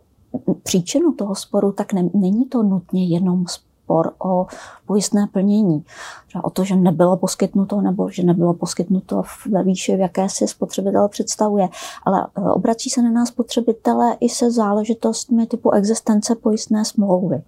příčinu 0.64 1.14
toho 1.14 1.36
sporu, 1.36 1.72
tak 1.72 1.94
ne, 1.94 2.10
není 2.14 2.46
to 2.46 2.64
nutně 2.64 3.08
jenom 3.08 3.46
spor 3.48 4.14
o 4.20 4.48
pojistné 4.86 5.28
plnění. 5.28 5.86
Třeba 6.28 6.44
o 6.44 6.50
to, 6.50 6.64
že 6.64 6.76
nebylo 6.76 7.18
poskytnuto 7.18 7.82
nebo 7.82 8.10
že 8.10 8.24
nebylo 8.24 8.54
poskytnuto 8.54 9.24
ve 9.52 9.64
výši, 9.64 9.96
v 9.96 10.00
jaké 10.00 10.30
si 10.30 10.48
spotřebitel 10.48 11.08
představuje. 11.08 11.70
Ale 12.04 12.28
e, 12.38 12.42
obrací 12.42 12.90
se 12.90 13.02
na 13.02 13.12
nás 13.12 13.30
spotřebitele 13.30 14.18
i 14.20 14.30
se 14.30 14.52
záležitostmi 14.52 15.46
typu 15.46 15.72
existence 15.72 16.36
pojistné 16.36 16.86
smlouvy. 16.86 17.42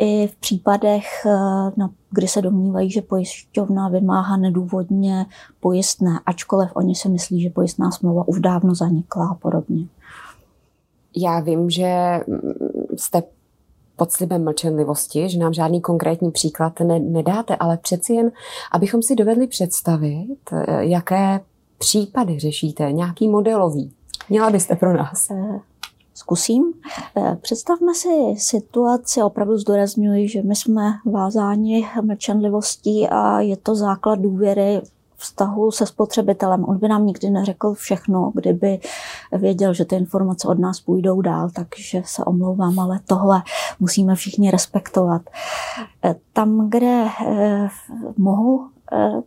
I 0.00 0.26
v 0.26 0.36
případech, 0.36 1.26
e, 1.26 1.30
kdy 2.10 2.28
se 2.28 2.42
domnívají, 2.42 2.90
že 2.90 3.02
pojišťovna 3.02 3.88
vymáhá 3.88 4.36
nedůvodně 4.36 5.26
pojistné, 5.60 6.20
ačkoliv 6.26 6.70
oni 6.74 6.94
si 6.94 7.08
myslí, 7.08 7.42
že 7.42 7.50
pojistná 7.50 7.90
smlouva 7.90 8.28
už 8.28 8.40
dávno 8.40 8.74
zanikla 8.74 9.28
a 9.28 9.34
podobně. 9.34 9.86
Já 11.16 11.40
vím, 11.40 11.70
že 11.70 12.20
jste 12.96 13.22
pod 13.96 14.12
slibem 14.12 14.44
mlčenlivosti, 14.44 15.28
že 15.28 15.38
nám 15.38 15.52
žádný 15.52 15.80
konkrétní 15.80 16.30
příklad 16.30 16.80
ne, 16.80 16.98
nedáte, 16.98 17.56
ale 17.56 17.76
přeci 17.76 18.12
jen, 18.12 18.32
abychom 18.72 19.02
si 19.02 19.14
dovedli 19.14 19.46
představit, 19.46 20.38
eh, 20.52 20.84
jaké 20.84 21.40
případy 21.78 22.38
řešíte, 22.38 22.92
nějaký 22.92 23.28
modelový. 23.28 23.92
Měla 24.28 24.50
byste 24.50 24.76
pro 24.76 24.96
nás? 24.96 25.28
Zkusím. 26.20 26.72
Eh, 27.16 27.36
představme 27.40 27.94
si 27.94 28.08
situaci, 28.36 29.22
opravdu 29.22 29.58
zdůrazňuji, 29.58 30.28
že 30.28 30.42
my 30.42 30.56
jsme 30.56 30.92
vázáni 31.04 31.88
mlčenlivostí 32.02 33.08
a 33.08 33.40
je 33.40 33.56
to 33.56 33.74
základ 33.74 34.18
důvěry 34.18 34.80
vztahu 35.16 35.70
se 35.70 35.86
spotřebitelem. 35.86 36.64
On 36.64 36.78
by 36.78 36.88
nám 36.88 37.06
nikdy 37.06 37.30
neřekl 37.30 37.74
všechno, 37.74 38.32
kdyby 38.34 38.80
věděl, 39.32 39.74
že 39.74 39.84
ty 39.84 39.96
informace 39.96 40.48
od 40.48 40.58
nás 40.58 40.80
půjdou 40.80 41.20
dál, 41.20 41.50
takže 41.50 42.02
se 42.04 42.24
omlouvám, 42.24 42.78
ale 42.78 43.00
tohle 43.06 43.42
musíme 43.80 44.14
všichni 44.14 44.50
respektovat. 44.50 45.22
Eh, 46.04 46.14
tam, 46.32 46.70
kde 46.70 47.06
eh, 47.26 47.68
mohu 48.16 48.68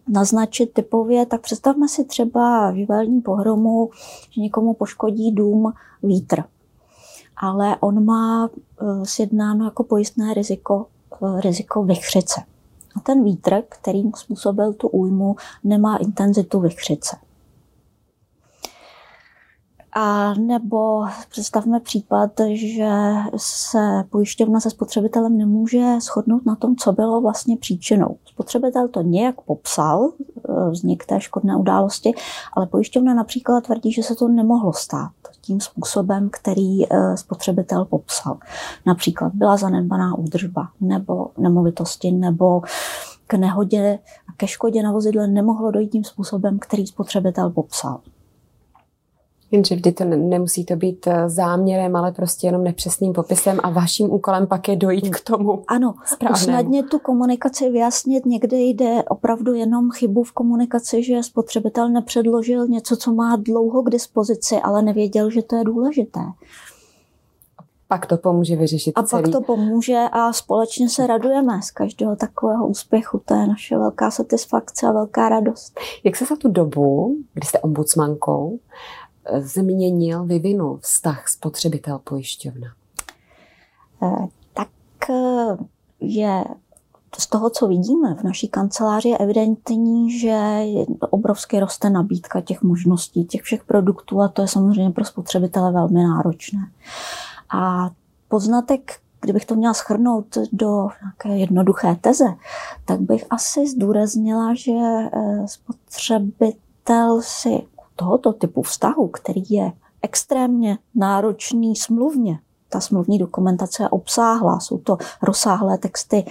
naznačit 0.08 0.74
typově, 0.74 1.26
tak 1.26 1.42
představme 1.42 1.88
si 1.88 2.06
třeba 2.06 2.74
živelní 2.76 3.22
pohromu, 3.22 3.90
že 4.30 4.42
někomu 4.42 4.74
poškodí 4.74 5.32
dům 5.32 5.74
vítr. 6.04 6.44
Ale 7.38 7.78
on 7.80 8.06
má 8.06 8.50
sjednáno 9.04 9.66
jako 9.66 9.84
pojistné 9.84 10.34
riziko, 10.34 10.86
riziko 11.40 11.84
vychřice. 11.84 12.42
A 12.96 13.00
ten 13.00 13.24
vítr, 13.24 13.64
který 13.70 14.04
mu 14.04 14.12
způsobil 14.16 14.74
tu 14.74 14.88
újmu, 14.88 15.36
nemá 15.64 15.98
intenzitu 15.98 16.60
vychřice. 16.60 17.18
A 19.96 20.34
nebo 20.34 21.06
představme 21.30 21.80
případ, 21.80 22.32
že 22.54 22.90
se 23.38 24.04
pojišťovna 24.10 24.60
se 24.60 24.70
spotřebitelem 24.70 25.38
nemůže 25.38 26.00
shodnout 26.00 26.46
na 26.46 26.56
tom, 26.56 26.76
co 26.76 26.92
bylo 26.92 27.22
vlastně 27.22 27.58
příčinou. 27.58 28.18
Spotřebitel 28.26 28.88
to 28.88 29.02
nějak 29.02 29.42
popsal, 29.42 30.12
vznik 30.72 31.06
té 31.06 31.22
škodné 31.22 31.56
události, 31.56 32.14
ale 32.54 32.68
pojišťovna 32.68 33.14
například 33.14 33.64
tvrdí, 33.64 33.92
že 33.92 34.04
se 34.04 34.16
to 34.16 34.28
nemohlo 34.28 34.74
stát 34.74 35.12
tím 35.46 35.62
způsobem, 35.62 36.30
který 36.32 36.86
e, 36.86 37.18
spotřebitel 37.18 37.86
popsal. 37.86 38.38
Například 38.86 39.34
byla 39.34 39.58
zanedbaná 39.58 40.18
údržba 40.18 40.70
nebo 40.82 41.28
nemovitosti 41.38 42.12
nebo 42.12 42.62
k 43.28 43.34
nehodě 43.34 44.00
a 44.30 44.34
ke 44.38 44.48
škodě 44.48 44.84
na 44.84 44.92
vozidle 44.92 45.28
nemohlo 45.28 45.72
dojít 45.72 45.92
tím 45.92 46.04
způsobem, 46.04 46.60
který 46.60 46.88
spotřebitel 46.88 47.50
popsal. 47.50 48.00
Jenže 49.54 49.76
vždy 49.76 49.92
to 49.92 50.04
nemusí 50.06 50.66
to 50.66 50.76
být 50.76 51.08
eh, 51.08 51.30
záměrem, 51.30 51.96
ale 51.96 52.12
prostě 52.12 52.48
jenom 52.48 52.64
nepřesným 52.64 53.14
popisem 53.14 53.60
a 53.64 53.70
vaším 53.70 54.12
úkolem 54.12 54.48
pak 54.48 54.68
je 54.68 54.76
dojít 54.76 55.10
k 55.16 55.20
tomu 55.24 55.64
Ano, 55.68 55.94
správnému. 56.06 56.42
usnadnit 56.44 56.90
tu 56.90 57.00
komunikaci, 57.00 57.70
vyjasnit. 57.70 58.26
Někde 58.26 58.58
jde 58.58 59.04
opravdu 59.04 59.54
jenom 59.54 59.92
chybu 59.92 60.24
v 60.24 60.32
komunikaci, 60.32 61.04
že 61.04 61.24
spotřebitel 61.24 61.90
nepředložil 61.90 62.68
něco, 62.68 62.96
co 62.98 63.14
má 63.14 63.36
dlouho 63.36 63.84
k 63.84 63.90
dispozici, 63.90 64.56
ale 64.64 64.82
nevěděl, 64.82 65.30
že 65.30 65.42
to 65.42 65.56
je 65.56 65.64
důležité. 65.64 66.20
Pak 67.88 68.06
to 68.06 68.18
pomůže 68.18 68.56
vyřešit 68.56 68.92
A 68.96 69.04
celý. 69.04 69.24
pak 69.24 69.32
to 69.32 69.42
pomůže 69.42 70.00
a 70.12 70.34
společně 70.34 70.90
se 70.90 71.08
radujeme 71.08 71.62
z 71.62 71.72
každého 71.72 72.16
takového 72.16 72.68
úspěchu. 72.68 73.22
To 73.26 73.34
je 73.34 73.48
naše 73.48 73.78
velká 73.78 74.12
satisfakce 74.12 74.88
a 74.88 74.92
velká 74.92 75.30
radost. 75.30 75.80
Jak 76.04 76.16
se 76.16 76.26
za 76.26 76.36
tu 76.36 76.48
dobu, 76.52 77.16
kdy 77.34 77.48
jste 77.48 77.60
ombudsmankou, 77.60 78.60
změnil, 79.40 80.26
vyvinul 80.26 80.78
vztah 80.78 81.28
spotřebitel 81.28 82.00
pojišťovna? 82.00 82.68
Eh, 84.04 84.28
tak 84.54 84.70
eh, 85.10 85.58
je 86.00 86.44
z 87.20 87.28
toho, 87.28 87.50
co 87.50 87.68
vidíme 87.68 88.16
v 88.16 88.24
naší 88.24 88.48
kanceláři, 88.48 89.10
je 89.10 89.18
evidentní, 89.18 90.20
že 90.20 90.60
obrovsky 91.00 91.60
roste 91.60 91.90
nabídka 91.90 92.42
těch 92.42 92.62
možností, 92.62 93.26
těch 93.26 93.42
všech 93.42 93.64
produktů 93.64 94.22
a 94.22 94.28
to 94.28 94.42
je 94.42 94.48
samozřejmě 94.48 94.92
pro 94.92 95.06
spotřebitele 95.06 95.72
velmi 95.72 96.04
náročné. 96.04 96.60
A 97.54 97.90
poznatek, 98.28 98.92
kdybych 99.22 99.46
to 99.46 99.56
měla 99.56 99.74
schrnout 99.74 100.38
do 100.52 100.88
nějaké 101.02 101.38
jednoduché 101.40 101.96
teze, 102.02 102.26
tak 102.86 103.02
bych 103.02 103.26
asi 103.30 103.68
zdůraznila, 103.68 104.54
že 104.54 104.72
eh, 104.72 105.48
spotřebitel 105.48 107.22
si 107.22 107.62
tohoto 107.96 108.34
typu 108.34 108.62
vztahu, 108.62 109.08
který 109.08 109.44
je 109.50 109.72
extrémně 110.02 110.78
náročný 110.96 111.76
smluvně, 111.76 112.40
ta 112.70 112.80
smluvní 112.80 113.20
dokumentace 113.20 113.84
je 113.84 113.90
obsáhlá, 113.90 114.60
jsou 114.60 114.78
to 114.78 114.98
rozsáhlé 115.22 115.78
texty 115.78 116.26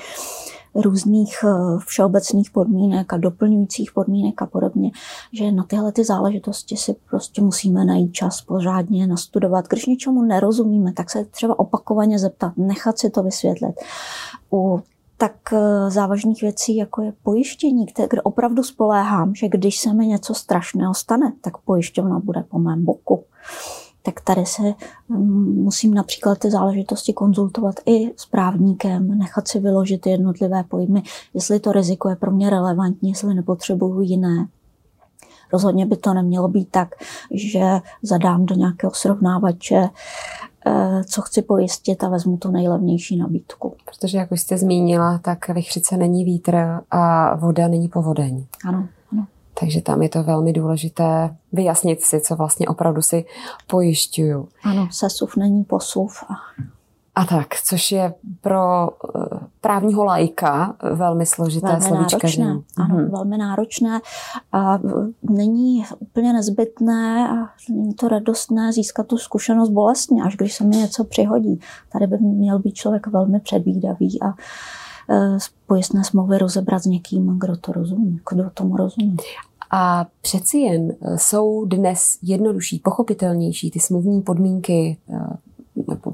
různých 0.75 1.45
eh, 1.45 1.78
všeobecných 1.87 2.50
podmínek 2.50 3.12
a 3.12 3.16
doplňujících 3.16 3.92
podmínek 3.92 4.42
a 4.42 4.47
podobně, 4.47 4.90
že 5.33 5.52
na 5.52 5.64
tyhle 5.64 5.92
ty 5.92 6.04
záležitosti 6.04 6.76
si 6.76 6.97
prostě 7.11 7.42
musíme 7.42 7.85
najít 7.85 8.12
čas 8.12 8.42
pořádně 8.42 9.07
nastudovat. 9.07 9.69
Když 9.69 9.87
něčemu 9.87 10.23
nerozumíme, 10.23 10.92
tak 10.92 11.11
se 11.11 11.25
třeba 11.25 11.59
opakovaně 11.59 12.19
zeptat, 12.19 12.52
nechat 12.57 12.99
si 12.99 13.11
to 13.11 13.23
vysvětlit. 13.23 13.75
U 14.52 14.81
tak 15.22 15.52
eh, 15.52 15.90
závažných 15.90 16.42
věcí, 16.42 16.76
jako 16.76 17.02
je 17.02 17.12
pojištění, 17.22 17.86
kde 17.86 18.22
opravdu 18.22 18.62
spoléhám, 18.62 19.34
že 19.34 19.48
když 19.48 19.80
se 19.80 19.94
mi 19.94 20.06
něco 20.06 20.34
strašného 20.34 20.94
stane, 20.94 21.32
tak 21.40 21.58
pojišťovna 21.58 22.18
bude 22.18 22.42
po 22.42 22.58
mém 22.58 22.84
boku. 22.84 23.24
Tak 24.02 24.20
tady 24.20 24.46
se 24.46 24.62
mm, 25.08 25.62
musím 25.62 25.94
například 25.94 26.38
ty 26.38 26.50
záležitosti 26.50 27.12
konzultovat 27.12 27.74
i 27.86 28.12
s 28.16 28.26
právníkem, 28.26 29.18
nechat 29.18 29.48
si 29.48 29.60
vyložit 29.60 30.06
jednotlivé 30.06 30.64
pojmy, 30.64 31.02
jestli 31.34 31.60
to 31.60 31.72
riziko 31.72 32.08
je 32.08 32.16
pro 32.16 32.30
mě 32.30 32.50
relevantní, 32.50 33.08
jestli 33.08 33.34
nepotřebuju 33.34 34.00
jiné. 34.00 34.46
Rozhodně 35.52 35.86
by 35.86 35.96
to 35.96 36.14
nemělo 36.14 36.48
být 36.48 36.68
tak, 36.70 36.94
že 37.30 37.80
zadám 38.02 38.46
do 38.46 38.54
nějakého 38.54 38.92
srovnávače 38.94 39.76
Eh, 39.76 40.41
co 41.07 41.23
chci 41.23 41.42
pojistit 41.42 42.04
a 42.04 42.09
vezmu 42.09 42.37
tu 42.37 42.50
nejlevnější 42.50 43.16
nabídku. 43.16 43.75
Protože, 43.85 44.19
jak 44.19 44.33
už 44.33 44.40
jste 44.40 44.59
zmínila, 44.59 45.19
tak 45.19 45.49
vychřice 45.49 45.97
není 45.97 46.25
vítr 46.25 46.81
a 46.90 47.35
voda 47.37 47.69
není 47.69 47.88
povodeň. 47.88 48.47
Ano, 48.64 48.88
ano. 49.12 49.26
Takže 49.61 49.81
tam 49.81 50.02
je 50.02 50.09
to 50.09 50.23
velmi 50.23 50.52
důležité 50.52 51.37
vyjasnit 51.52 52.02
si, 52.02 52.21
co 52.21 52.37
vlastně 52.37 52.69
opravdu 52.69 53.02
si 53.02 53.25
pojišťuju. 53.66 54.49
Ano, 54.62 54.88
sesuv 54.90 55.37
není 55.37 55.64
posuv. 55.64 56.25
A 57.14 57.25
tak, 57.25 57.47
což 57.64 57.92
je 57.92 58.14
pro 58.40 58.88
eh, 58.90 59.31
právního 59.62 60.04
lajka 60.04 60.76
velmi 60.95 61.26
složité 61.26 61.66
velmi 61.66 61.83
slovíčka. 61.83 62.19
Náročné, 62.23 62.59
ano, 62.76 62.97
hmm. 62.97 63.11
velmi 63.11 63.38
náročné. 63.38 64.00
A 64.52 64.78
není 65.23 65.85
úplně 65.99 66.33
nezbytné 66.33 67.28
a 67.28 67.35
není 67.71 67.95
to 67.95 68.09
radostné 68.09 68.73
získat 68.73 69.07
tu 69.07 69.19
zkušenost 69.19 69.69
bolestně, 69.69 70.23
až 70.23 70.37
když 70.37 70.54
se 70.54 70.64
mi 70.64 70.76
něco 70.76 71.04
přihodí. 71.04 71.61
Tady 71.92 72.07
by 72.07 72.19
měl 72.19 72.59
být 72.59 72.75
člověk 72.75 73.07
velmi 73.07 73.40
předvídavý 73.40 74.23
a 74.23 74.28
e, 74.28 75.38
pojistné 75.66 76.04
smlouvy 76.04 76.38
rozebrat 76.38 76.83
s 76.83 76.87
někým, 76.87 77.38
kdo 77.38 77.57
to 77.57 77.73
rozumí, 77.73 78.21
kdo 78.31 78.50
tomu 78.50 78.76
rozumí. 78.76 79.16
A 79.71 80.07
přeci 80.21 80.59
jen 80.59 80.90
e, 80.90 81.19
jsou 81.19 81.64
dnes 81.64 82.19
jednodušší, 82.23 82.78
pochopitelnější 82.78 83.71
ty 83.71 83.81
smluvní 83.81 84.23
podmínky 84.23 84.97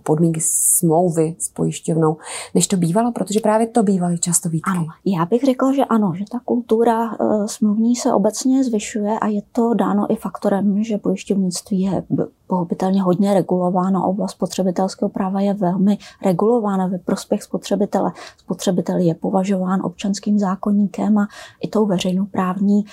podmínky 0.08 0.40
smlouvy 0.42 1.36
s 1.38 1.48
pojišťovnou, 1.48 2.16
než 2.54 2.66
to 2.66 2.76
bývalo, 2.76 3.12
protože 3.12 3.40
právě 3.40 3.66
to 3.66 3.82
bývaly 3.82 4.18
často 4.18 4.48
výtky. 4.48 4.70
Ano, 4.70 4.86
já 5.04 5.24
bych 5.24 5.44
řekla, 5.44 5.72
že 5.72 5.84
ano, 5.84 6.12
že 6.16 6.24
ta 6.32 6.40
kultura 6.44 7.12
uh, 7.12 7.46
smluvní 7.46 7.96
se 7.96 8.12
obecně 8.12 8.64
zvyšuje 8.64 9.18
a 9.18 9.26
je 9.26 9.42
to 9.52 9.74
dáno 9.74 10.12
i 10.12 10.16
faktorem, 10.16 10.84
že 10.84 10.98
pojišťovnictví 10.98 11.80
je 11.80 12.02
pochopitelně 12.48 13.02
hodně 13.02 13.34
regulováno, 13.34 14.08
oblast 14.08 14.30
spotřebitelského 14.30 15.08
práva 15.08 15.40
je 15.40 15.54
velmi 15.54 15.98
regulována 16.24 16.86
ve 16.86 16.98
prospěch 16.98 17.42
spotřebitele. 17.42 18.12
Spotřebitel 18.38 18.96
je 18.96 19.14
považován 19.14 19.80
občanským 19.82 20.38
zákonníkem 20.38 21.18
a 21.18 21.28
i 21.62 21.68
tou 21.68 21.86
veřejnoprávní, 21.86 22.84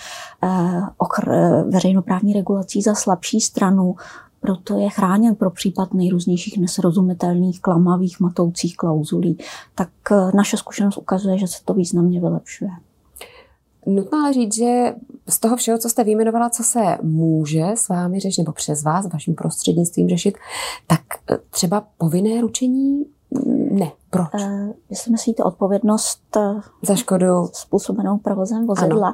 eh, 0.44 1.64
veřejnoprávní 1.70 2.34
regulací 2.34 2.82
za 2.82 2.96
slabší 2.96 3.42
stranu 3.42 3.96
proto 4.46 4.80
je 4.80 4.90
chráněn 4.90 5.36
pro 5.36 5.50
případ 5.52 5.94
nejrůznějších 5.94 6.58
nesrozumitelných, 6.58 7.62
klamavých, 7.62 8.20
matoucích 8.20 8.78
klauzulí. 8.78 9.38
Tak 9.76 9.90
eh, 10.12 10.16
naše 10.36 10.58
zkušenost 10.58 10.98
ukazuje, 10.98 11.38
že 11.38 11.48
se 11.48 11.58
to 11.66 11.74
významně 11.74 12.20
vylepšuje. 12.20 12.72
Nutno 13.86 14.18
ale 14.18 14.34
říct, 14.34 14.56
že 14.56 14.96
z 15.30 15.40
toho 15.40 15.56
všeho, 15.56 15.78
co 15.78 15.90
jste 15.90 16.04
vyjmenovala, 16.04 16.50
co 16.50 16.64
se 16.64 16.98
může 17.02 17.66
s 17.76 17.90
vámi 17.90 18.20
řešit, 18.20 18.42
nebo 18.42 18.52
přes 18.52 18.84
vás, 18.84 19.06
vaším 19.14 19.36
prostřednictvím 19.36 20.10
řešit, 20.10 20.38
tak 20.88 21.02
eh, 21.32 21.38
třeba 21.50 21.88
povinné 21.98 22.42
ručení 22.42 23.06
mm, 23.32 23.80
ne. 23.80 23.92
Proč? 24.10 24.34
Uh, 24.34 24.70
jestli 24.90 25.12
myslíte 25.12 25.44
odpovědnost 25.44 26.38
za 26.82 26.96
škodu 26.96 27.26
způsobenou 27.54 28.18
provozem 28.18 28.66
vozidla. 28.68 29.14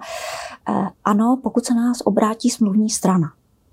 Ano. 0.65 0.81
Uh, 0.81 0.87
ano, 1.03 1.39
pokud 1.43 1.65
se 1.65 1.73
nás 1.73 1.97
obrátí 2.05 2.49
smluvní 2.49 2.89
strana 2.89 3.31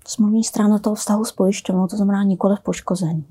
smluvní 0.09 0.43
strana 0.43 0.79
toho 0.79 0.95
vztahu 0.95 1.25
s 1.25 1.31
pojišťovnou, 1.31 1.87
to 1.87 1.95
znamená 1.95 2.23
nikoli 2.23 2.55
v 2.55 2.59
poškození. 2.59 3.25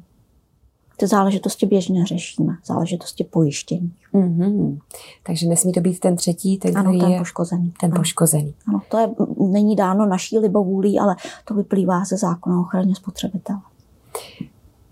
Ty 0.96 1.06
záležitosti 1.06 1.66
běžně 1.66 2.06
řešíme, 2.06 2.56
záležitosti 2.66 3.24
pojištění. 3.24 3.92
Mm-hmm. 4.14 4.78
Takže 5.22 5.48
nesmí 5.48 5.72
to 5.72 5.80
být 5.80 6.00
ten 6.00 6.16
třetí, 6.16 6.58
ten, 6.58 6.78
ano, 6.78 6.98
ten 6.98 7.10
je 7.10 7.18
poškozený. 7.18 7.72
Ten 7.80 7.90
ano. 7.92 8.00
poškozený. 8.00 8.54
Ano, 8.68 8.80
to 8.90 8.98
je, 8.98 9.08
není 9.38 9.76
dáno 9.76 10.06
naší 10.06 10.38
libovůlí, 10.38 10.98
ale 10.98 11.16
to 11.44 11.54
vyplývá 11.54 12.04
ze 12.04 12.16
zákona 12.16 12.58
o 12.58 12.60
ochraně 12.60 12.94
spotřebitele. 12.94 13.60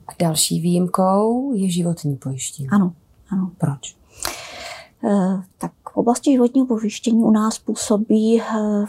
A 0.08 0.12
další 0.18 0.60
výjimkou 0.60 1.54
je 1.54 1.70
životní 1.70 2.16
pojištění. 2.16 2.68
Ano, 2.68 2.92
ano. 3.30 3.50
Proč? 3.58 3.96
E, 5.04 5.42
tak 5.58 5.72
v 5.96 5.98
oblasti 5.98 6.32
životního 6.32 6.66
pojištění 6.66 7.22
u 7.22 7.30
nás 7.30 7.58
působí 7.58 8.40
eh, 8.40 8.44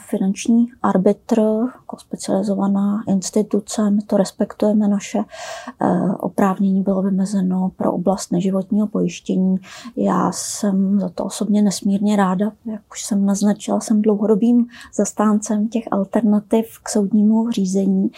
finanční 0.10 0.68
arbitr 0.84 1.40
jako 1.76 1.98
specializovaná 1.98 3.04
instituce. 3.08 3.90
My 3.90 4.02
to 4.02 4.18
respektujeme, 4.18 4.88
naše 4.88 5.20
eh, 5.20 6.12
oprávnění 6.20 6.82
bylo 6.82 7.02
vymezeno 7.02 7.72
pro 7.76 7.94
oblast 7.94 8.32
neživotního 8.32 8.88
pojištění. 8.88 9.58
Já 9.96 10.32
jsem 10.32 11.00
za 11.00 11.10
to 11.10 11.26
osobně 11.26 11.62
nesmírně 11.62 12.16
ráda, 12.16 12.52
jak 12.66 12.82
už 12.92 13.04
jsem 13.04 13.26
naznačila, 13.26 13.80
jsem 13.80 14.02
dlouhodobým 14.02 14.66
zastáncem 14.96 15.68
těch 15.68 15.84
alternativ 15.92 16.80
k 16.84 16.90
soudnímu 16.90 17.52
řízení. 17.52 18.12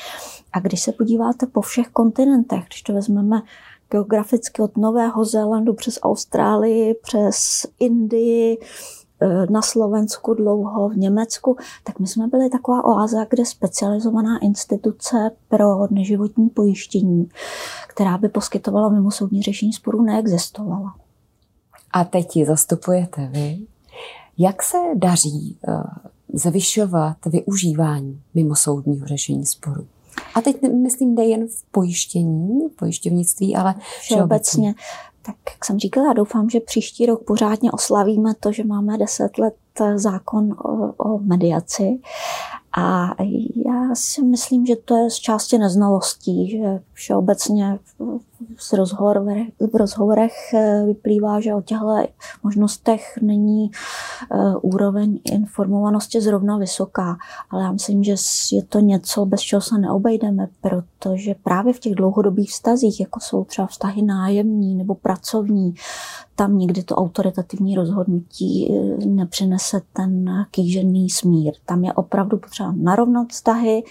A 0.54 0.60
když 0.60 0.82
se 0.82 0.92
podíváte 0.92 1.46
po 1.46 1.62
všech 1.62 1.88
kontinentech, 1.88 2.66
když 2.68 2.82
to 2.82 2.94
vezmeme 2.94 3.42
geograficky 3.92 4.62
od 4.62 4.78
Nového 4.78 5.26
Zélandu 5.26 5.74
přes 5.74 6.00
Austrálii, 6.02 6.96
přes 7.04 7.66
Indii, 7.80 8.58
eh, 9.22 9.46
na 9.50 9.62
Slovensku 9.62 10.34
dlouho, 10.34 10.90
v 10.90 10.98
Německu, 10.98 11.58
tak 11.84 12.00
my 12.00 12.08
jsme 12.08 12.28
byli 12.28 12.50
taková 12.50 12.86
oáza, 12.86 13.26
kde 13.30 13.46
specializovaná 13.46 14.38
instituce 14.38 15.32
pro 15.48 15.88
neživotní 15.92 16.50
pojištění, 16.50 17.30
která 17.88 18.18
by 18.18 18.30
poskytovala 18.30 18.90
mimo 18.90 19.12
soudní 19.12 19.42
řešení 19.42 19.74
sporů, 19.74 20.02
neexistovala. 20.02 20.96
A 21.92 22.04
teď 22.04 22.36
ji 22.36 22.46
zastupujete 22.46 23.28
vy. 23.28 23.60
Jak 24.38 24.64
se 24.64 24.78
daří 24.96 25.58
uh, 25.68 25.84
zvyšovat 26.34 27.18
využívání 27.26 28.22
mimosoudního 28.34 29.08
řešení 29.08 29.46
sporu? 29.46 29.88
A 30.36 30.42
teď 30.42 30.62
myslím 30.62 31.16
nejen 31.16 31.48
v 31.48 31.64
pojištění, 31.72 32.68
v 32.74 32.76
pojišťovnictví, 32.76 33.56
ale 33.56 33.76
všeobecně. 34.00 34.76
Tak 35.22 35.36
jak 35.50 35.66
jsem 35.66 35.80
říkala, 35.80 36.08
já 36.08 36.14
doufám, 36.14 36.50
že 36.50 36.60
příští 36.60 37.06
rok 37.06 37.24
pořádně 37.24 37.72
oslavíme 37.72 38.34
to, 38.40 38.52
že 38.52 38.64
máme 38.64 38.98
deset 38.98 39.38
let 39.38 39.56
zákon 39.96 40.52
o, 40.52 40.94
o 40.98 41.20
mediaci. 41.20 42.00
A 42.78 43.16
já 43.66 43.96
si 43.96 44.24
myslím, 44.24 44.66
že 44.66 44.76
to 44.76 44.96
je 44.96 45.10
z 45.10 45.16
části 45.16 45.58
neznalostí, 45.58 46.50
že 46.50 46.80
všeobecně 46.94 47.80
v, 48.58 48.74
rozhovorech, 48.74 49.48
v 49.74 49.76
rozhovorech 49.76 50.54
eh, 50.54 50.84
vyplývá, 50.86 51.40
že 51.40 51.56
o 51.56 51.62
těchto 51.62 51.98
možnostech 52.44 53.20
není 53.22 53.72
eh, 53.72 54.56
úroveň 54.62 55.20
informovanosti 55.32 56.22
zrovna 56.22 56.58
vysoká. 56.58 57.18
Ale 57.50 57.64
já 57.64 57.72
myslím, 57.72 58.04
že 58.04 58.16
je 58.52 58.64
to 58.64 58.80
něco, 58.80 59.26
bez 59.26 59.42
čeho 59.42 59.62
se 59.62 59.78
neobejdeme, 59.78 60.48
protože 60.62 61.36
právě 61.44 61.74
v 61.74 61.80
těch 61.80 61.96
dlouhodobých 61.96 62.50
vztazích, 62.50 63.00
jako 63.00 63.20
jsou 63.20 63.44
třeba 63.44 63.68
vztahy 63.68 64.02
nájemní 64.02 64.76
nebo 64.76 64.96
pracovní, 64.96 65.74
tam 66.36 66.58
nikdy 66.58 66.84
to 66.84 66.96
autoritativní 66.96 67.76
rozhodnutí 67.76 68.72
eh, 68.72 69.06
nepřinese 69.06 69.82
ten 69.94 70.46
kýžený 70.52 71.10
smír. 71.10 71.54
Tam 71.66 71.84
je 71.84 71.94
opravdu 71.94 72.38
potřeba 72.38 72.74
narovnat 72.78 73.28
vztahy, 73.30 73.84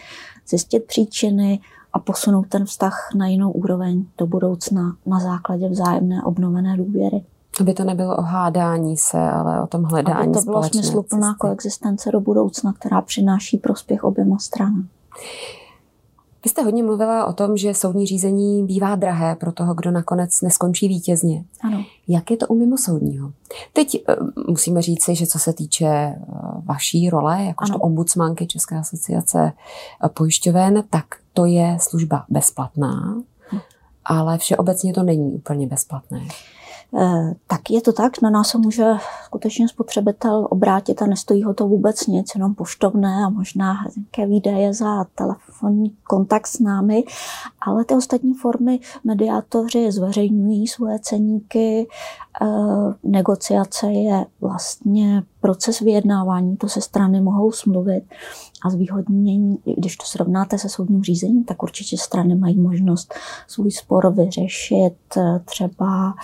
zjistit 0.48 0.84
příčiny 0.84 1.60
a 1.92 1.98
posunout 1.98 2.48
ten 2.48 2.64
vztah 2.64 3.08
na 3.16 3.26
jinou 3.26 3.50
úroveň 3.50 4.04
do 4.18 4.26
budoucna 4.26 4.96
na 5.06 5.20
základě 5.20 5.68
vzájemné 5.68 6.22
obnovené 6.22 6.76
důvěry. 6.76 7.24
Aby 7.60 7.74
to 7.74 7.84
nebylo 7.84 8.16
o 8.16 8.22
hádání 8.22 8.96
se, 8.96 9.18
ale 9.18 9.62
o 9.62 9.66
tom 9.66 9.82
hledání 9.82 10.26
Aby 10.26 10.32
to 10.32 10.40
bylo 10.40 10.62
smysluplná 10.62 11.34
koexistence 11.34 12.10
do 12.12 12.20
budoucna, 12.20 12.72
která 12.72 13.00
přináší 13.00 13.58
prospěch 13.58 14.04
oběma 14.04 14.38
stranám. 14.38 14.88
Vy 16.44 16.50
jste 16.50 16.62
hodně 16.62 16.82
mluvila 16.82 17.26
o 17.26 17.32
tom, 17.32 17.56
že 17.56 17.74
soudní 17.74 18.06
řízení 18.06 18.66
bývá 18.66 18.96
drahé 18.96 19.36
pro 19.36 19.52
toho, 19.52 19.74
kdo 19.74 19.90
nakonec 19.90 20.40
neskončí 20.40 20.88
vítězně. 20.88 21.44
Ano. 21.60 21.84
Jak 22.08 22.30
je 22.30 22.36
to 22.36 22.46
u 22.46 22.54
mimosoudního? 22.54 23.32
Teď 23.72 24.04
uh, 24.20 24.28
musíme 24.48 24.82
říci, 24.82 25.14
že 25.14 25.26
co 25.26 25.38
se 25.38 25.52
týče 25.52 26.14
uh, 26.28 26.47
vaší 26.68 27.10
role, 27.10 27.44
jakožto 27.44 27.74
ano. 27.74 27.84
ombudsmanky 27.84 28.46
České 28.46 28.78
asociace 28.78 29.52
uh, 30.02 30.08
pojišťoven, 30.08 30.84
tak 30.90 31.04
to 31.32 31.44
je 31.44 31.76
služba 31.80 32.24
bezplatná, 32.28 33.14
hm. 33.52 33.58
ale 34.04 34.38
všeobecně 34.38 34.92
to 34.92 35.02
není 35.02 35.32
úplně 35.32 35.66
bezplatné. 35.66 36.20
Eh, 36.96 37.34
tak 37.46 37.70
je 37.70 37.80
to 37.80 37.92
tak, 37.92 38.22
na 38.22 38.30
nás 38.30 38.48
se 38.48 38.58
může 38.58 38.84
skutečně 39.24 39.68
spotřebitel 39.68 40.46
obrátit 40.50 41.02
a 41.02 41.06
nestojí 41.06 41.42
ho 41.42 41.54
to 41.54 41.68
vůbec 41.68 42.06
nic, 42.06 42.34
jenom 42.34 42.54
poštovné 42.54 43.24
a 43.24 43.28
možná 43.28 43.76
nějaké 43.96 44.26
výdaje 44.26 44.74
za 44.74 45.04
telefonní 45.04 45.96
kontakt 46.04 46.46
s 46.46 46.58
námi, 46.58 47.04
ale 47.60 47.84
ty 47.84 47.94
ostatní 47.94 48.34
formy 48.34 48.80
mediátoři 49.04 49.92
zveřejňují 49.92 50.66
svoje 50.66 50.98
ceníky, 50.98 51.88
eh, 52.42 52.46
negociace 53.02 53.86
je 53.86 54.26
vlastně 54.40 55.22
proces 55.48 55.80
vyjednávání, 55.80 56.56
to 56.56 56.68
se 56.68 56.80
strany 56.80 57.20
mohou 57.20 57.52
smluvit 57.52 58.04
a 58.64 58.70
zvýhodnění, 58.70 59.58
když 59.76 59.96
to 59.96 60.04
srovnáte 60.06 60.58
se 60.58 60.68
soudním 60.68 61.02
řízením, 61.02 61.44
tak 61.44 61.62
určitě 61.62 61.98
strany 61.98 62.34
mají 62.34 62.58
možnost 62.58 63.14
svůj 63.46 63.70
spor 63.70 64.12
vyřešit 64.14 64.96
eh, 65.16 65.40
třeba 65.44 66.14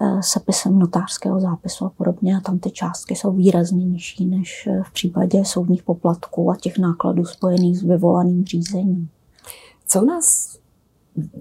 eh, 0.00 0.22
sepisem 0.22 0.78
notářského 0.78 1.40
zápisu 1.40 1.84
a 1.84 1.90
podobně 1.90 2.36
a 2.36 2.40
tam 2.40 2.58
ty 2.58 2.70
částky 2.70 3.16
jsou 3.16 3.32
výrazně 3.32 3.84
nižší 3.84 4.26
než 4.26 4.66
eh, 4.66 4.82
v 4.86 4.92
případě 4.92 5.44
soudních 5.44 5.82
poplatků 5.82 6.50
a 6.50 6.56
těch 6.56 6.78
nákladů 6.78 7.24
spojených 7.24 7.78
s 7.78 7.82
vyvolaným 7.82 8.44
řízením. 8.44 9.08
Co 9.88 10.04
nás 10.04 10.58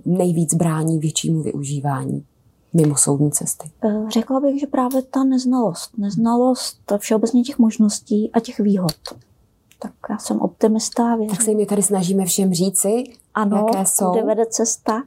nejvíc 0.05 0.53
brání 0.53 0.99
většímu 0.99 1.43
využívání 1.43 2.25
mimo 2.73 2.95
soudní 2.95 3.31
cesty? 3.31 3.71
Řekla 4.09 4.39
bych, 4.39 4.59
že 4.59 4.67
právě 4.67 5.01
ta 5.01 5.23
neznalost. 5.23 5.97
Neznalost 5.97 6.91
všeobecně 6.97 7.41
těch 7.43 7.59
možností 7.59 8.31
a 8.33 8.39
těch 8.39 8.59
výhod 8.59 8.95
tak 9.81 9.93
já 10.09 10.17
jsem 10.17 10.39
optimista. 10.41 11.15
Věřím. 11.15 11.35
Tak 11.35 11.41
se 11.41 11.53
mi 11.53 11.65
tady 11.65 11.83
snažíme 11.83 12.25
všem 12.25 12.53
říci, 12.53 13.03
ano, 13.33 13.57
jaké 13.57 13.85
jsou. 13.85 14.11
kde 14.11 14.23
vede 14.23 14.45
cesta. 14.45 15.03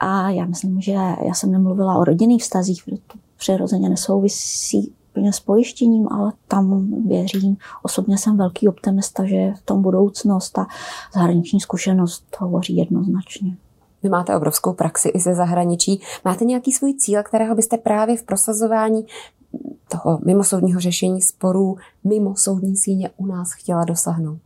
A 0.00 0.30
já 0.30 0.46
myslím, 0.46 0.80
že 0.80 0.92
já 0.92 1.34
jsem 1.34 1.52
nemluvila 1.52 1.98
o 1.98 2.04
rodinných 2.04 2.42
vztazích, 2.42 2.82
protože 2.84 2.96
to 3.06 3.18
přirozeně 3.36 3.88
nesouvisí 3.88 4.92
úplně 5.10 5.32
s 5.32 5.40
pojištěním, 5.40 6.08
ale 6.12 6.32
tam 6.48 6.88
věřím. 7.08 7.56
Osobně 7.82 8.18
jsem 8.18 8.36
velký 8.36 8.68
optimista, 8.68 9.24
že 9.24 9.52
v 9.56 9.62
tom 9.62 9.82
budoucnost 9.82 10.58
a 10.58 10.66
zahraniční 11.14 11.60
zkušenost 11.60 12.36
hovoří 12.38 12.76
jednoznačně. 12.76 13.56
Vy 14.02 14.08
máte 14.08 14.36
obrovskou 14.36 14.72
praxi 14.72 15.08
i 15.08 15.20
ze 15.20 15.34
zahraničí. 15.34 16.00
Máte 16.24 16.44
nějaký 16.44 16.72
svůj 16.72 16.94
cíl, 16.94 17.22
kterého 17.22 17.54
byste 17.54 17.78
právě 17.78 18.16
v 18.16 18.22
prosazování 18.22 19.06
toho 19.88 20.18
mimosoudního 20.24 20.80
řešení 20.80 21.22
sporů 21.22 21.76
mimo 22.04 22.36
soudní 22.36 22.76
síně 22.76 23.10
u 23.16 23.26
nás 23.26 23.52
chtěla 23.52 23.84
dosáhnout? 23.84 24.40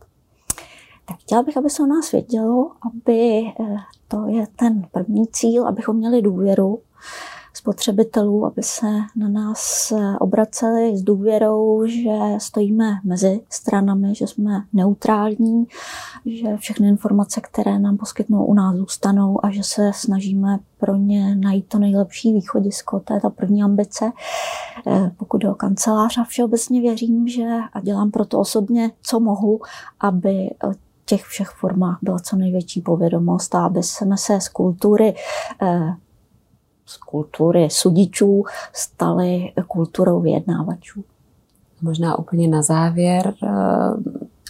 Tak 1.07 1.17
chtěla 1.17 1.43
bych, 1.43 1.57
aby 1.57 1.69
se 1.69 1.83
o 1.83 1.85
nás 1.85 2.11
vědělo, 2.11 2.71
aby 2.91 3.41
eh, 3.59 3.75
to 4.07 4.27
je 4.27 4.47
ten 4.55 4.87
první 4.91 5.27
cíl, 5.27 5.67
abychom 5.67 5.95
měli 5.95 6.21
důvěru 6.21 6.79
spotřebitelů, 7.65 8.45
aby 8.45 8.63
se 8.63 8.87
na 9.15 9.29
nás 9.29 9.91
eh, 9.91 10.17
obraceli 10.19 10.97
s 10.97 11.01
důvěrou, 11.01 11.85
že 11.85 12.11
stojíme 12.37 12.99
mezi 13.03 13.41
stranami, 13.49 14.15
že 14.15 14.27
jsme 14.27 14.63
neutrální, 14.73 15.67
že 16.25 16.57
všechny 16.57 16.87
informace, 16.87 17.41
které 17.41 17.79
nám 17.79 17.97
poskytnou 17.97 18.45
u 18.45 18.53
nás 18.53 18.75
zůstanou 18.75 19.45
a 19.45 19.51
že 19.51 19.63
se 19.63 19.91
snažíme 19.95 20.59
pro 20.77 20.95
ně 20.95 21.35
najít 21.35 21.67
to 21.67 21.79
nejlepší 21.79 22.33
východisko. 22.33 22.99
To 22.99 23.13
je 23.13 23.21
ta 23.21 23.29
první 23.29 23.63
ambice. 23.63 24.11
Eh, 24.87 25.11
pokud 25.17 25.37
jde 25.37 25.49
o 25.49 25.55
kancelář 25.55 26.17
a 26.17 26.23
všeobecně 26.23 26.81
věřím, 26.81 27.27
že 27.27 27.47
a 27.73 27.81
dělám 27.81 28.11
proto 28.11 28.39
osobně, 28.39 28.91
co 29.01 29.19
mohu, 29.19 29.59
aby 29.99 30.49
těch 31.05 31.23
všech 31.23 31.49
formách 31.49 31.97
byla 32.01 32.19
co 32.19 32.35
největší 32.35 32.81
povědomost 32.81 33.55
a 33.55 33.65
aby 33.65 33.83
jsme 33.83 34.17
se 34.17 34.41
z 34.41 34.49
kultury 34.49 35.13
eh, 35.61 35.95
z 36.85 36.97
kultury 36.97 37.69
sudičů 37.69 38.43
stali 38.73 39.53
kulturou 39.67 40.19
vyjednávačů. 40.19 41.03
Možná 41.81 42.19
úplně 42.19 42.47
na 42.47 42.61
závěr 42.61 43.33
eh, 43.43 43.49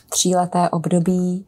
tříleté 0.09 0.69
období 0.69 1.45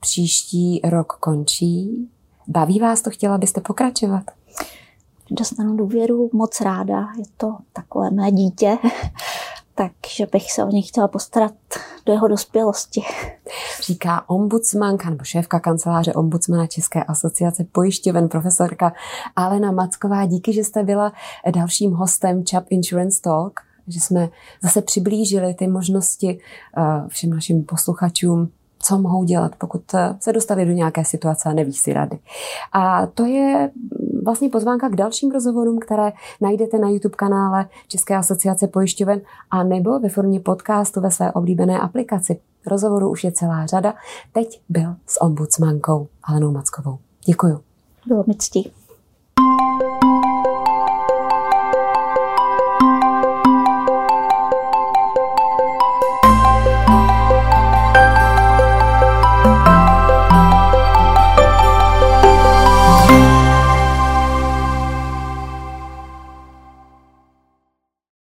příští 0.00 0.80
rok 0.84 1.12
končí. 1.20 2.08
Baví 2.48 2.78
vás 2.78 3.02
to? 3.02 3.10
Chtěla 3.10 3.38
byste 3.38 3.60
pokračovat? 3.60 4.22
Dostanu 5.30 5.76
důvěru 5.76 6.30
moc 6.32 6.60
ráda. 6.60 7.08
Je 7.18 7.24
to 7.36 7.56
takové 7.72 8.10
mé 8.10 8.32
dítě, 8.32 8.78
takže 9.80 10.26
bych 10.32 10.52
se 10.52 10.64
o 10.64 10.68
něj 10.68 10.82
chtěla 10.82 11.08
postarat 11.08 11.54
do 12.06 12.12
jeho 12.12 12.28
dospělosti. 12.28 13.02
Říká 13.82 14.28
ombudsmanka 14.28 15.10
nebo 15.10 15.24
šéfka 15.24 15.60
kanceláře 15.60 16.12
ombudsmana 16.12 16.66
České 16.66 17.04
asociace 17.04 17.64
pojišťoven 17.72 18.28
profesorka 18.28 18.92
Alena 19.36 19.72
Macková. 19.72 20.26
Díky, 20.26 20.52
že 20.52 20.64
jste 20.64 20.82
byla 20.82 21.12
dalším 21.54 21.92
hostem 21.92 22.44
Chap 22.50 22.64
Insurance 22.70 23.20
Talk, 23.22 23.60
že 23.88 24.00
jsme 24.00 24.28
zase 24.62 24.82
přiblížili 24.82 25.54
ty 25.54 25.66
možnosti 25.66 26.38
eh, 26.78 27.08
všem 27.08 27.30
našim 27.30 27.64
posluchačům 27.64 28.48
co 28.82 28.98
mohou 28.98 29.24
dělat, 29.24 29.56
pokud 29.58 29.94
eh, 29.94 30.16
se 30.20 30.32
dostali 30.32 30.64
do 30.64 30.72
nějaké 30.72 31.04
situace 31.04 31.48
a 31.48 31.52
neví 31.52 31.72
si 31.72 31.92
rady. 31.92 32.18
A 32.72 33.06
to 33.06 33.24
je 33.24 33.70
vlastně 34.24 34.48
pozvánka 34.48 34.88
k 34.88 34.96
dalším 34.96 35.30
rozhovorům, 35.30 35.78
které 35.78 36.12
najdete 36.40 36.78
na 36.78 36.88
YouTube 36.88 37.16
kanále 37.16 37.68
České 37.88 38.16
asociace 38.16 38.66
pojišťoven 38.66 39.20
a 39.50 39.62
nebo 39.62 39.98
ve 39.98 40.08
formě 40.08 40.40
podcastu 40.40 41.00
ve 41.00 41.10
své 41.10 41.32
oblíbené 41.32 41.80
aplikaci. 41.80 42.40
Rozhovoru 42.66 43.10
už 43.10 43.24
je 43.24 43.32
celá 43.32 43.66
řada. 43.66 43.94
Teď 44.32 44.60
byl 44.68 44.96
s 45.06 45.22
ombudsmankou 45.22 46.08
Alenou 46.22 46.50
Mackovou. 46.50 46.98
Děkuju. 47.26 47.60
Bylo 48.06 48.24
mi 48.26 48.34
ctí. 48.34 48.72